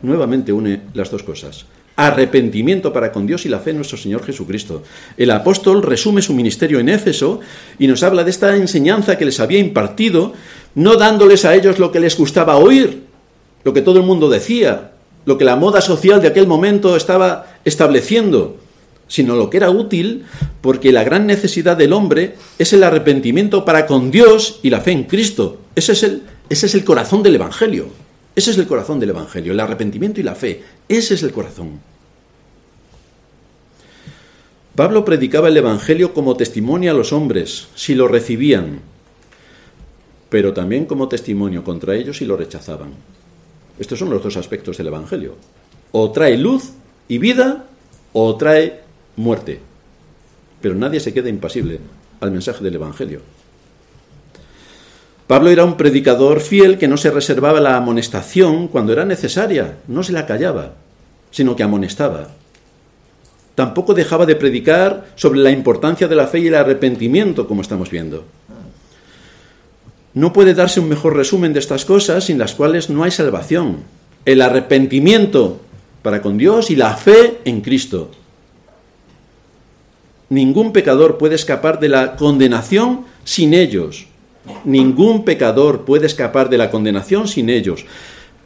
[0.00, 1.66] Nuevamente une las dos cosas.
[2.02, 4.82] Arrepentimiento para con Dios y la fe en nuestro Señor Jesucristo.
[5.16, 7.38] El apóstol resume su ministerio en Éfeso
[7.78, 10.32] y nos habla de esta enseñanza que les había impartido,
[10.74, 13.04] no dándoles a ellos lo que les gustaba oír,
[13.62, 14.90] lo que todo el mundo decía,
[15.26, 18.56] lo que la moda social de aquel momento estaba estableciendo,
[19.06, 20.24] sino lo que era útil,
[20.60, 24.90] porque la gran necesidad del hombre es el arrepentimiento para con Dios y la fe
[24.90, 25.58] en Cristo.
[25.76, 27.90] Ese es el, ese es el corazón del Evangelio.
[28.34, 30.64] Ese es el corazón del Evangelio, el arrepentimiento y la fe.
[30.88, 31.91] Ese es el corazón.
[34.74, 38.80] Pablo predicaba el Evangelio como testimonio a los hombres, si lo recibían,
[40.30, 42.92] pero también como testimonio contra ellos si lo rechazaban.
[43.78, 45.36] Estos son los dos aspectos del Evangelio.
[45.92, 46.70] O trae luz
[47.06, 47.66] y vida,
[48.14, 48.80] o trae
[49.16, 49.60] muerte.
[50.62, 51.80] Pero nadie se queda impasible
[52.20, 53.20] al mensaje del Evangelio.
[55.26, 60.02] Pablo era un predicador fiel que no se reservaba la amonestación cuando era necesaria, no
[60.02, 60.76] se la callaba,
[61.30, 62.28] sino que amonestaba.
[63.54, 67.90] Tampoco dejaba de predicar sobre la importancia de la fe y el arrepentimiento, como estamos
[67.90, 68.24] viendo.
[70.14, 73.78] No puede darse un mejor resumen de estas cosas sin las cuales no hay salvación.
[74.24, 75.60] El arrepentimiento
[76.02, 78.10] para con Dios y la fe en Cristo.
[80.28, 84.06] Ningún pecador puede escapar de la condenación sin ellos.
[84.64, 87.84] Ningún pecador puede escapar de la condenación sin ellos.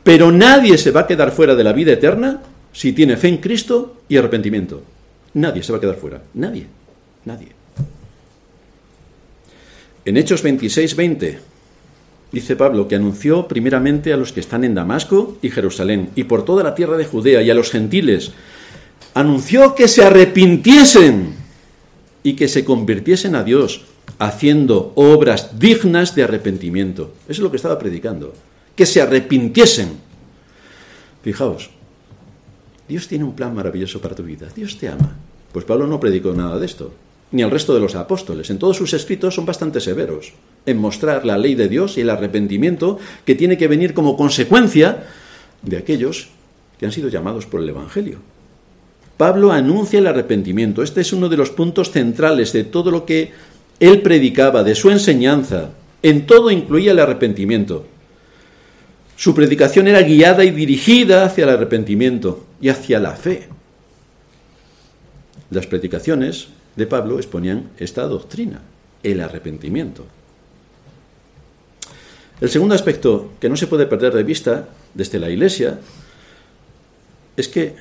[0.02, 2.42] Pero nadie se va a quedar fuera de la vida eterna
[2.72, 4.82] si tiene fe en Cristo y arrepentimiento.
[5.36, 6.22] Nadie se va a quedar fuera.
[6.32, 6.66] Nadie.
[7.26, 7.48] Nadie.
[10.06, 11.38] En Hechos 26, 20,
[12.32, 16.44] dice Pablo que anunció primeramente a los que están en Damasco y Jerusalén y por
[16.44, 18.32] toda la tierra de Judea y a los gentiles.
[19.12, 21.34] Anunció que se arrepintiesen
[22.22, 23.84] y que se convirtiesen a Dios
[24.18, 27.12] haciendo obras dignas de arrepentimiento.
[27.24, 28.32] Eso es lo que estaba predicando.
[28.74, 29.98] Que se arrepintiesen.
[31.22, 31.70] Fijaos,
[32.88, 34.48] Dios tiene un plan maravilloso para tu vida.
[34.54, 35.25] Dios te ama.
[35.56, 36.92] Pues Pablo no predicó nada de esto,
[37.32, 38.50] ni el resto de los apóstoles.
[38.50, 40.34] En todos sus escritos son bastante severos
[40.66, 45.04] en mostrar la ley de Dios y el arrepentimiento que tiene que venir como consecuencia
[45.62, 46.28] de aquellos
[46.78, 48.18] que han sido llamados por el Evangelio.
[49.16, 50.82] Pablo anuncia el arrepentimiento.
[50.82, 53.32] Este es uno de los puntos centrales de todo lo que
[53.80, 55.70] él predicaba, de su enseñanza.
[56.02, 57.86] En todo incluía el arrepentimiento.
[59.16, 63.55] Su predicación era guiada y dirigida hacia el arrepentimiento y hacia la fe.
[65.50, 68.62] Las predicaciones de Pablo exponían esta doctrina,
[69.02, 70.04] el arrepentimiento.
[72.40, 75.78] El segundo aspecto que no se puede perder de vista desde la Iglesia
[77.36, 77.76] es que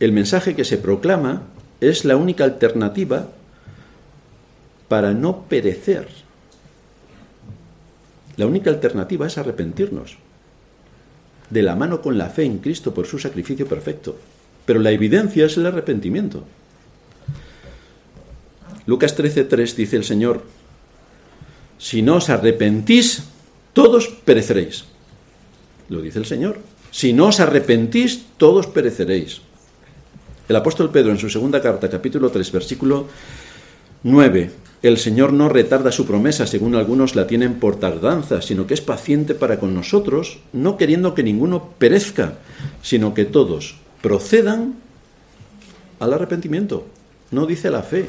[0.00, 1.42] el mensaje que se proclama
[1.80, 3.28] es la única alternativa
[4.88, 6.08] para no perecer.
[8.36, 10.16] La única alternativa es arrepentirnos,
[11.50, 14.16] de la mano con la fe en Cristo por su sacrificio perfecto.
[14.66, 16.44] Pero la evidencia es el arrepentimiento.
[18.86, 20.42] Lucas 13:3 dice el Señor,
[21.78, 23.24] si no os arrepentís,
[23.72, 24.84] todos pereceréis.
[25.88, 26.58] Lo dice el Señor.
[26.90, 29.40] Si no os arrepentís, todos pereceréis.
[30.48, 33.06] El apóstol Pedro en su segunda carta, capítulo 3, versículo
[34.02, 34.50] 9,
[34.82, 38.80] el Señor no retarda su promesa, según algunos la tienen por tardanza, sino que es
[38.80, 42.38] paciente para con nosotros, no queriendo que ninguno perezca,
[42.82, 44.74] sino que todos procedan
[45.98, 46.86] al arrepentimiento.
[47.30, 48.06] No dice la fe,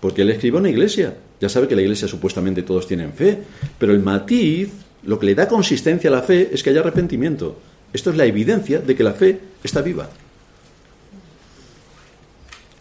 [0.00, 1.16] porque él escribe una iglesia.
[1.40, 3.38] Ya sabe que la iglesia supuestamente todos tienen fe,
[3.78, 4.70] pero el matiz,
[5.02, 7.58] lo que le da consistencia a la fe es que haya arrepentimiento.
[7.92, 10.08] Esto es la evidencia de que la fe está viva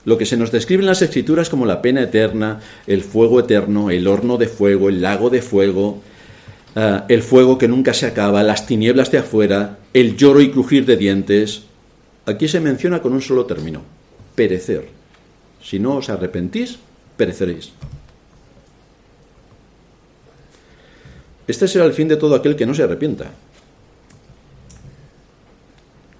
[0.06, 3.90] lo que se nos describe en las escrituras como la pena eterna, el fuego eterno,
[3.90, 6.02] el horno de fuego, el lago de fuego,
[6.76, 10.86] ah, el fuego que nunca se acaba, las tinieblas de afuera, el lloro y crujir
[10.86, 11.64] de dientes,
[12.26, 13.82] aquí se menciona con un solo término,
[14.36, 14.90] perecer.
[15.62, 16.78] Si no os arrepentís,
[17.18, 17.72] pereceréis.
[21.48, 23.32] Este será el fin de todo aquel que no se arrepienta,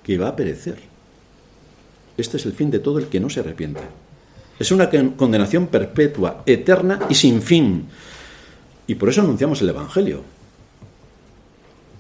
[0.04, 0.80] que va a perecer.
[2.18, 3.82] Este es el fin de todo el que no se arrepiente.
[4.60, 7.88] Es una condenación perpetua, eterna y sin fin.
[8.86, 10.22] Y por eso anunciamos el Evangelio.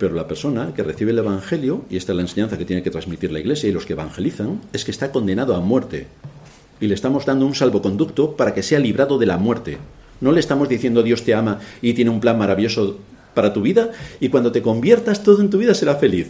[0.03, 2.91] Pero la persona que recibe el Evangelio, y esta es la enseñanza que tiene que
[2.91, 6.07] transmitir la Iglesia y los que evangelizan, es que está condenado a muerte.
[6.81, 9.77] Y le estamos dando un salvoconducto para que sea librado de la muerte.
[10.19, 12.97] No le estamos diciendo Dios te ama y tiene un plan maravilloso
[13.33, 16.27] para tu vida y cuando te conviertas todo en tu vida será feliz.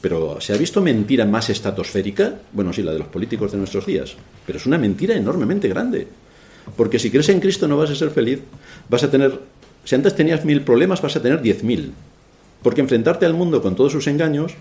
[0.00, 2.36] Pero ¿se ha visto mentira más estratosférica?
[2.52, 4.14] Bueno, sí, la de los políticos de nuestros días.
[4.46, 6.08] Pero es una mentira enormemente grande.
[6.78, 8.40] Porque si crees en Cristo no vas a ser feliz.
[8.88, 9.38] Vas a tener,
[9.84, 11.92] si antes tenías mil problemas, vas a tener diez mil.
[12.62, 14.54] Porque enfrentarte al mundo con todos sus engaños,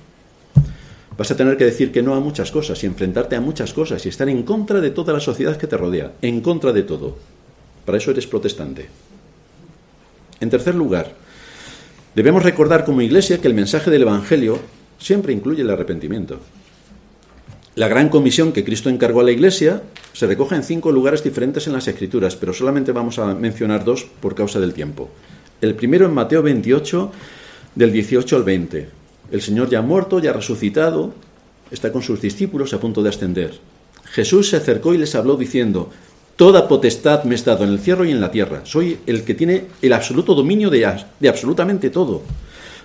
[1.17, 4.05] vas a tener que decir que no a muchas cosas y enfrentarte a muchas cosas
[4.05, 6.13] y estar en contra de toda la sociedad que te rodea.
[6.21, 7.17] En contra de todo.
[7.85, 8.87] Para eso eres protestante.
[10.39, 11.13] En tercer lugar,
[12.15, 14.59] debemos recordar como iglesia que el mensaje del Evangelio
[14.97, 16.39] siempre incluye el arrepentimiento.
[17.75, 19.81] La gran comisión que Cristo encargó a la Iglesia
[20.11, 24.05] se recoge en cinco lugares diferentes en las Escrituras, pero solamente vamos a mencionar dos
[24.19, 25.09] por causa del tiempo.
[25.61, 27.11] El primero en Mateo 28,
[27.75, 28.89] del 18 al 20.
[29.31, 31.13] El Señor ya muerto, ya resucitado,
[31.71, 33.59] está con sus discípulos a punto de ascender.
[34.05, 35.89] Jesús se acercó y les habló diciendo,
[36.35, 38.61] Toda potestad me es dado en el cielo y en la tierra.
[38.63, 42.23] Soy el que tiene el absoluto dominio de, de absolutamente todo.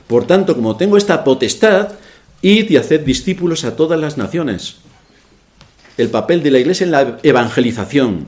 [0.07, 1.93] Por tanto, como tengo esta potestad,
[2.43, 4.77] Id y haced discípulos a todas las naciones.
[5.97, 8.27] El papel de la Iglesia en la evangelización,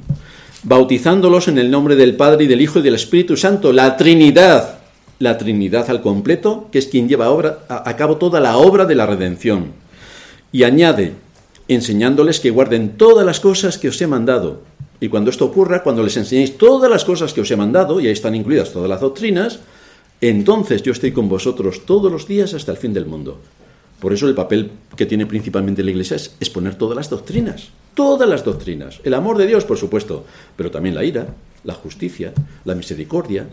[0.63, 4.78] bautizándolos en el nombre del Padre y del Hijo y del Espíritu Santo, la Trinidad,
[5.19, 7.27] la Trinidad al completo, que es quien lleva
[7.69, 9.73] a, cabo toda la obra de la redención.
[10.53, 11.15] Y añade,
[11.67, 14.63] enseñándoles que guarden todas las cosas que os he mandado.
[15.01, 18.07] Y cuando esto ocurra, cuando les enseñéis todas las cosas que os he mandado, y
[18.07, 19.61] ahí están incluidas todas las doctrinas,
[20.21, 23.39] entonces yo estoy con vosotros todos los días hasta el fin del mundo.
[24.01, 28.29] Por eso el papel que tiene principalmente la Iglesia es exponer todas las doctrinas, todas
[28.29, 29.01] las doctrinas.
[29.03, 30.25] El amor de Dios, por supuesto,
[30.57, 31.27] pero también la ira,
[31.65, 32.33] la justicia,
[32.65, 33.49] la misericordia.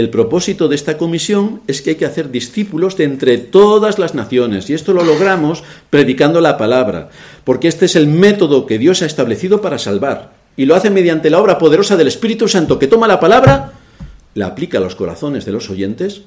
[0.00, 4.14] El propósito de esta comisión es que hay que hacer discípulos de entre todas las
[4.14, 7.10] naciones, y esto lo logramos predicando la palabra,
[7.44, 11.28] porque este es el método que Dios ha establecido para salvar, y lo hace mediante
[11.28, 13.74] la obra poderosa del Espíritu Santo, que toma la palabra,
[14.32, 16.22] la aplica a los corazones de los oyentes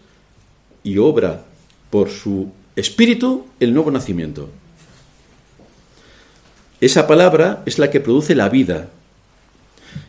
[0.84, 1.42] y obra
[1.90, 4.52] por su espíritu el nuevo nacimiento.
[6.80, 8.90] Esa palabra es la que produce la vida.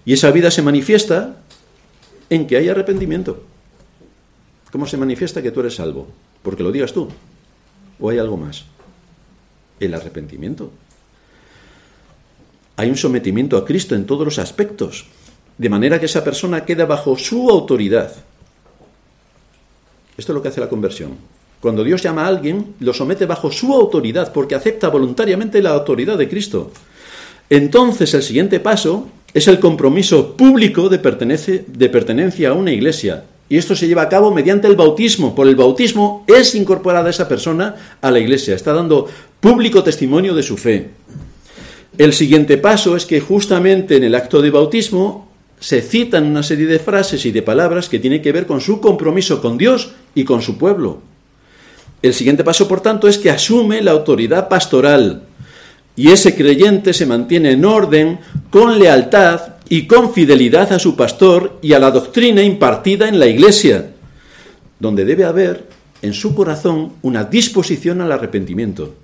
[0.04, 1.36] Y esa vida se manifiesta
[2.28, 3.53] en que hay arrepentimiento.
[4.74, 6.08] ¿Cómo se manifiesta que tú eres salvo?
[6.42, 7.06] Porque lo digas tú.
[8.00, 8.64] ¿O hay algo más?
[9.78, 10.72] El arrepentimiento.
[12.74, 15.06] Hay un sometimiento a Cristo en todos los aspectos,
[15.58, 18.16] de manera que esa persona queda bajo su autoridad.
[20.16, 21.18] Esto es lo que hace la conversión.
[21.60, 26.18] Cuando Dios llama a alguien, lo somete bajo su autoridad, porque acepta voluntariamente la autoridad
[26.18, 26.72] de Cristo.
[27.48, 33.26] Entonces el siguiente paso es el compromiso público de, de pertenencia a una iglesia.
[33.48, 35.34] Y esto se lleva a cabo mediante el bautismo.
[35.34, 38.54] Por el bautismo es incorporada esa persona a la iglesia.
[38.54, 39.08] Está dando
[39.40, 40.90] público testimonio de su fe.
[41.98, 45.28] El siguiente paso es que justamente en el acto de bautismo
[45.60, 48.80] se citan una serie de frases y de palabras que tienen que ver con su
[48.80, 51.00] compromiso con Dios y con su pueblo.
[52.02, 55.22] El siguiente paso, por tanto, es que asume la autoridad pastoral
[55.96, 58.18] y ese creyente se mantiene en orden,
[58.50, 63.26] con lealtad y con fidelidad a su pastor y a la doctrina impartida en la
[63.26, 63.92] iglesia,
[64.78, 65.66] donde debe haber
[66.02, 68.94] en su corazón una disposición al arrepentimiento,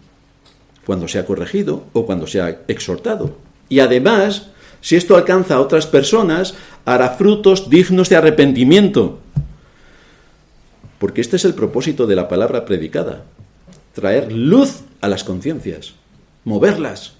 [0.84, 3.36] cuando sea corregido o cuando sea exhortado.
[3.68, 4.48] Y además,
[4.80, 6.54] si esto alcanza a otras personas,
[6.84, 9.20] hará frutos dignos de arrepentimiento,
[10.98, 13.24] porque este es el propósito de la palabra predicada,
[13.94, 15.94] traer luz a las conciencias,
[16.44, 17.14] moverlas.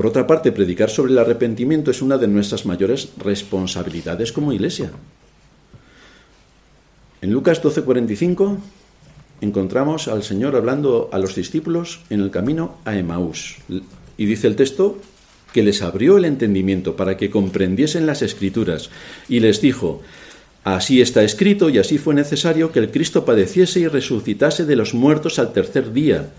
[0.00, 4.90] Por otra parte, predicar sobre el arrepentimiento es una de nuestras mayores responsabilidades como iglesia.
[7.20, 8.56] En Lucas 12:45
[9.42, 13.58] encontramos al Señor hablando a los discípulos en el camino a Emaús.
[14.16, 14.96] Y dice el texto,
[15.52, 18.88] que les abrió el entendimiento para que comprendiesen las escrituras
[19.28, 20.00] y les dijo,
[20.64, 24.94] Así está escrito y así fue necesario que el Cristo padeciese y resucitase de los
[24.94, 26.30] muertos al tercer día.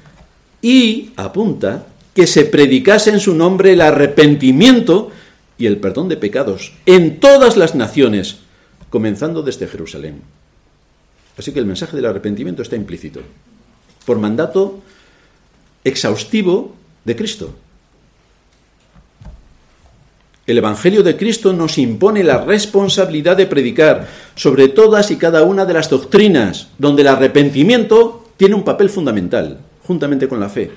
[0.64, 5.12] Y apunta que se predicase en su nombre el arrepentimiento
[5.58, 8.40] y el perdón de pecados en todas las naciones,
[8.90, 10.22] comenzando desde Jerusalén.
[11.38, 13.22] Así que el mensaje del arrepentimiento está implícito,
[14.06, 14.82] por mandato
[15.84, 17.56] exhaustivo de Cristo.
[20.46, 25.66] El Evangelio de Cristo nos impone la responsabilidad de predicar sobre todas y cada una
[25.66, 30.72] de las doctrinas donde el arrepentimiento tiene un papel fundamental, juntamente con la fe.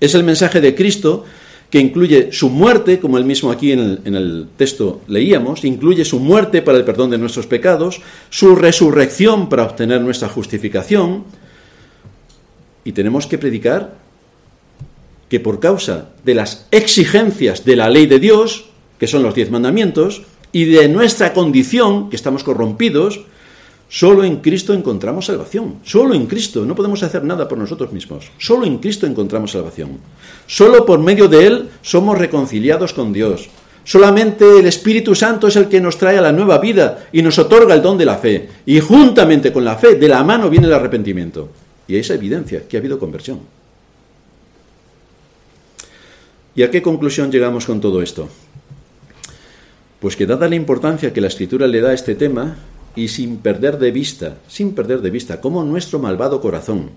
[0.00, 1.24] Es el mensaje de Cristo
[1.70, 6.04] que incluye su muerte, como él mismo aquí en el, en el, texto leíamos, incluye
[6.04, 11.24] su muerte para el perdón de nuestros pecados, su resurrección para obtener nuestra justificación,
[12.84, 13.94] y tenemos que predicar
[15.28, 18.66] que por causa de las exigencias de la ley de Dios,
[19.00, 20.22] que son los diez mandamientos,
[20.52, 23.22] y de nuestra condición, que estamos corrompidos,
[23.88, 25.76] solo en Cristo encontramos salvación.
[25.84, 26.64] Solo en Cristo.
[26.64, 28.30] No podemos hacer nada por nosotros mismos.
[28.38, 29.98] Solo en Cristo encontramos salvación.
[30.46, 33.48] Solo por medio de Él somos reconciliados con Dios.
[33.84, 37.38] Solamente el Espíritu Santo es el que nos trae a la nueva vida y nos
[37.38, 38.48] otorga el don de la fe.
[38.66, 41.50] Y juntamente con la fe, de la mano viene el arrepentimiento.
[41.86, 43.40] Y esa evidencia que ha habido conversión.
[46.56, 48.28] ¿Y a qué conclusión llegamos con todo esto?
[50.00, 52.56] Pues que dada la importancia que la escritura le da a este tema,
[52.96, 56.90] y sin perder de vista, sin perder de vista cómo nuestro malvado corazón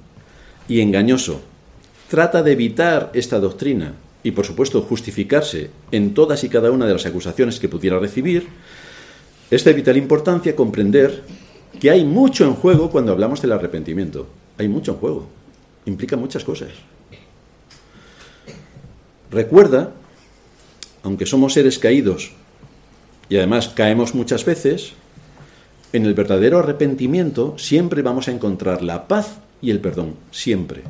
[0.67, 1.41] y engañoso
[2.09, 3.93] trata de evitar esta doctrina
[4.23, 8.47] y por supuesto justificarse en todas y cada una de las acusaciones que pudiera recibir,
[9.51, 11.23] es de vital importancia comprender
[11.79, 14.27] que hay mucho en juego cuando hablamos del arrepentimiento.
[14.57, 15.27] Hay mucho en juego.
[15.85, 16.69] Implica muchas cosas.
[19.31, 19.93] Recuerda,
[21.03, 22.31] aunque somos seres caídos
[23.29, 24.93] y además caemos muchas veces,
[25.91, 30.83] en el verdadero arrepentimiento siempre vamos a encontrar la paz y el perdón, siempre.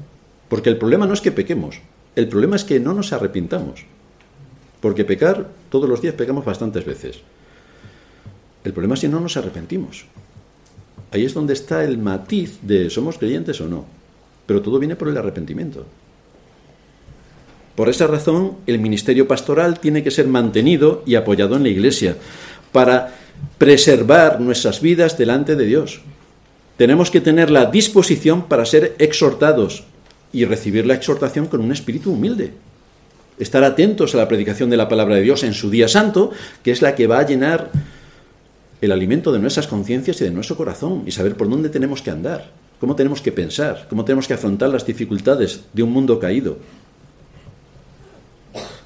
[0.50, 1.80] Porque el problema no es que pequemos,
[2.16, 3.86] el problema es que no nos arrepintamos.
[4.82, 7.20] Porque pecar, todos los días pecamos bastantes veces.
[8.64, 10.06] El problema es si no nos arrepentimos.
[11.12, 13.86] Ahí es donde está el matiz de somos creyentes o no.
[14.46, 15.86] Pero todo viene por el arrepentimiento.
[17.76, 22.18] Por esa razón, el ministerio pastoral tiene que ser mantenido y apoyado en la Iglesia
[22.72, 23.16] para
[23.58, 26.02] preservar nuestras vidas delante de Dios.
[26.78, 29.84] Tenemos que tener la disposición para ser exhortados
[30.32, 32.54] y recibir la exhortación con un espíritu humilde.
[33.38, 36.32] Estar atentos a la predicación de la palabra de Dios en su día santo,
[36.64, 37.72] que es la que va a llenar
[38.82, 42.12] el alimento de nuestras conciencias y de nuestro corazón y saber por dónde tenemos que
[42.12, 42.50] andar,
[42.80, 46.58] cómo tenemos que pensar, cómo tenemos que afrontar las dificultades de un mundo caído.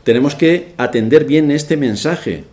[0.03, 2.43] Tenemos que atender bien este mensaje,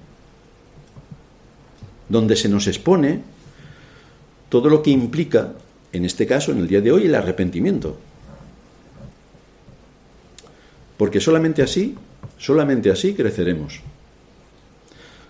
[2.10, 3.20] donde se nos expone
[4.50, 5.52] todo lo que implica,
[5.92, 7.96] en este caso, en el día de hoy, el arrepentimiento.
[10.98, 11.94] Porque solamente así,
[12.36, 13.80] solamente así creceremos.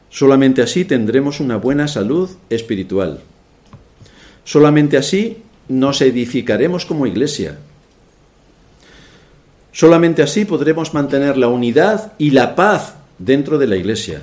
[0.08, 3.20] Solamente así tendremos una buena salud espiritual.
[4.42, 7.58] Solamente así nos edificaremos como iglesia.
[9.70, 14.22] Solamente así podremos mantener la unidad y la paz dentro de la Iglesia.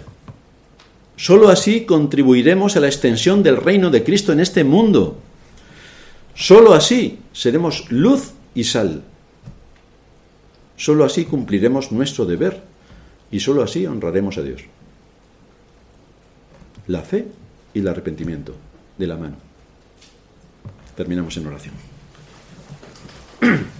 [1.17, 5.17] Solo así contribuiremos a la extensión del reino de Cristo en este mundo.
[6.35, 9.03] Solo así seremos luz y sal.
[10.77, 12.61] Solo así cumpliremos nuestro deber
[13.31, 14.61] y solo así honraremos a Dios.
[16.85, 17.25] La fe
[17.73, 18.53] y el arrepentimiento
[18.95, 19.37] de la mano.
[20.95, 21.73] Terminamos en oración.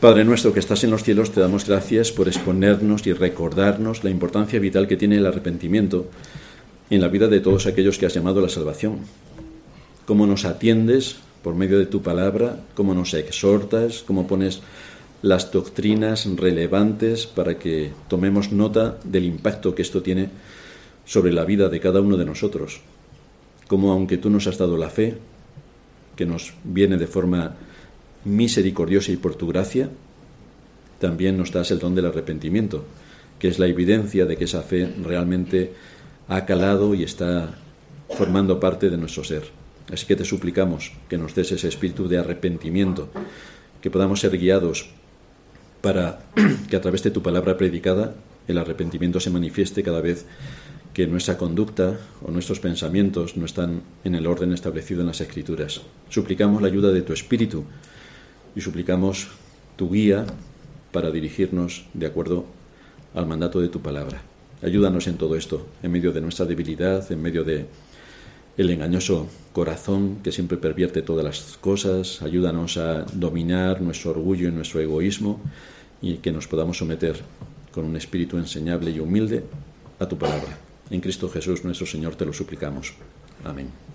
[0.00, 4.10] Padre nuestro que estás en los cielos, te damos gracias por exponernos y recordarnos la
[4.10, 6.06] importancia vital que tiene el arrepentimiento
[6.88, 9.00] en la vida de todos aquellos que has llamado a la salvación.
[10.06, 14.60] Cómo nos atiendes por medio de tu palabra, cómo nos exhortas, cómo pones
[15.20, 20.30] las doctrinas relevantes para que tomemos nota del impacto que esto tiene
[21.06, 22.82] sobre la vida de cada uno de nosotros.
[23.66, 25.18] Cómo aunque tú nos has dado la fe,
[26.14, 27.56] que nos viene de forma
[28.24, 29.90] misericordiosa y por tu gracia,
[30.98, 32.84] también nos das el don del arrepentimiento,
[33.38, 35.72] que es la evidencia de que esa fe realmente
[36.26, 37.54] ha calado y está
[38.10, 39.44] formando parte de nuestro ser.
[39.92, 43.08] Así que te suplicamos que nos des ese espíritu de arrepentimiento,
[43.80, 44.90] que podamos ser guiados
[45.80, 46.20] para
[46.68, 48.14] que a través de tu palabra predicada
[48.48, 50.26] el arrepentimiento se manifieste cada vez
[50.92, 55.82] que nuestra conducta o nuestros pensamientos no están en el orden establecido en las Escrituras.
[56.08, 57.64] Suplicamos la ayuda de tu Espíritu
[58.54, 59.28] y suplicamos
[59.76, 60.26] tu guía
[60.92, 62.44] para dirigirnos de acuerdo
[63.14, 64.22] al mandato de tu palabra.
[64.62, 67.66] Ayúdanos en todo esto, en medio de nuestra debilidad, en medio de
[68.56, 72.22] el engañoso corazón que siempre pervierte todas las cosas.
[72.22, 75.40] Ayúdanos a dominar nuestro orgullo y nuestro egoísmo
[76.02, 77.16] y que nos podamos someter
[77.72, 79.44] con un espíritu enseñable y humilde
[80.00, 80.58] a tu palabra.
[80.90, 82.94] En Cristo Jesús nuestro Señor te lo suplicamos.
[83.44, 83.88] Amén.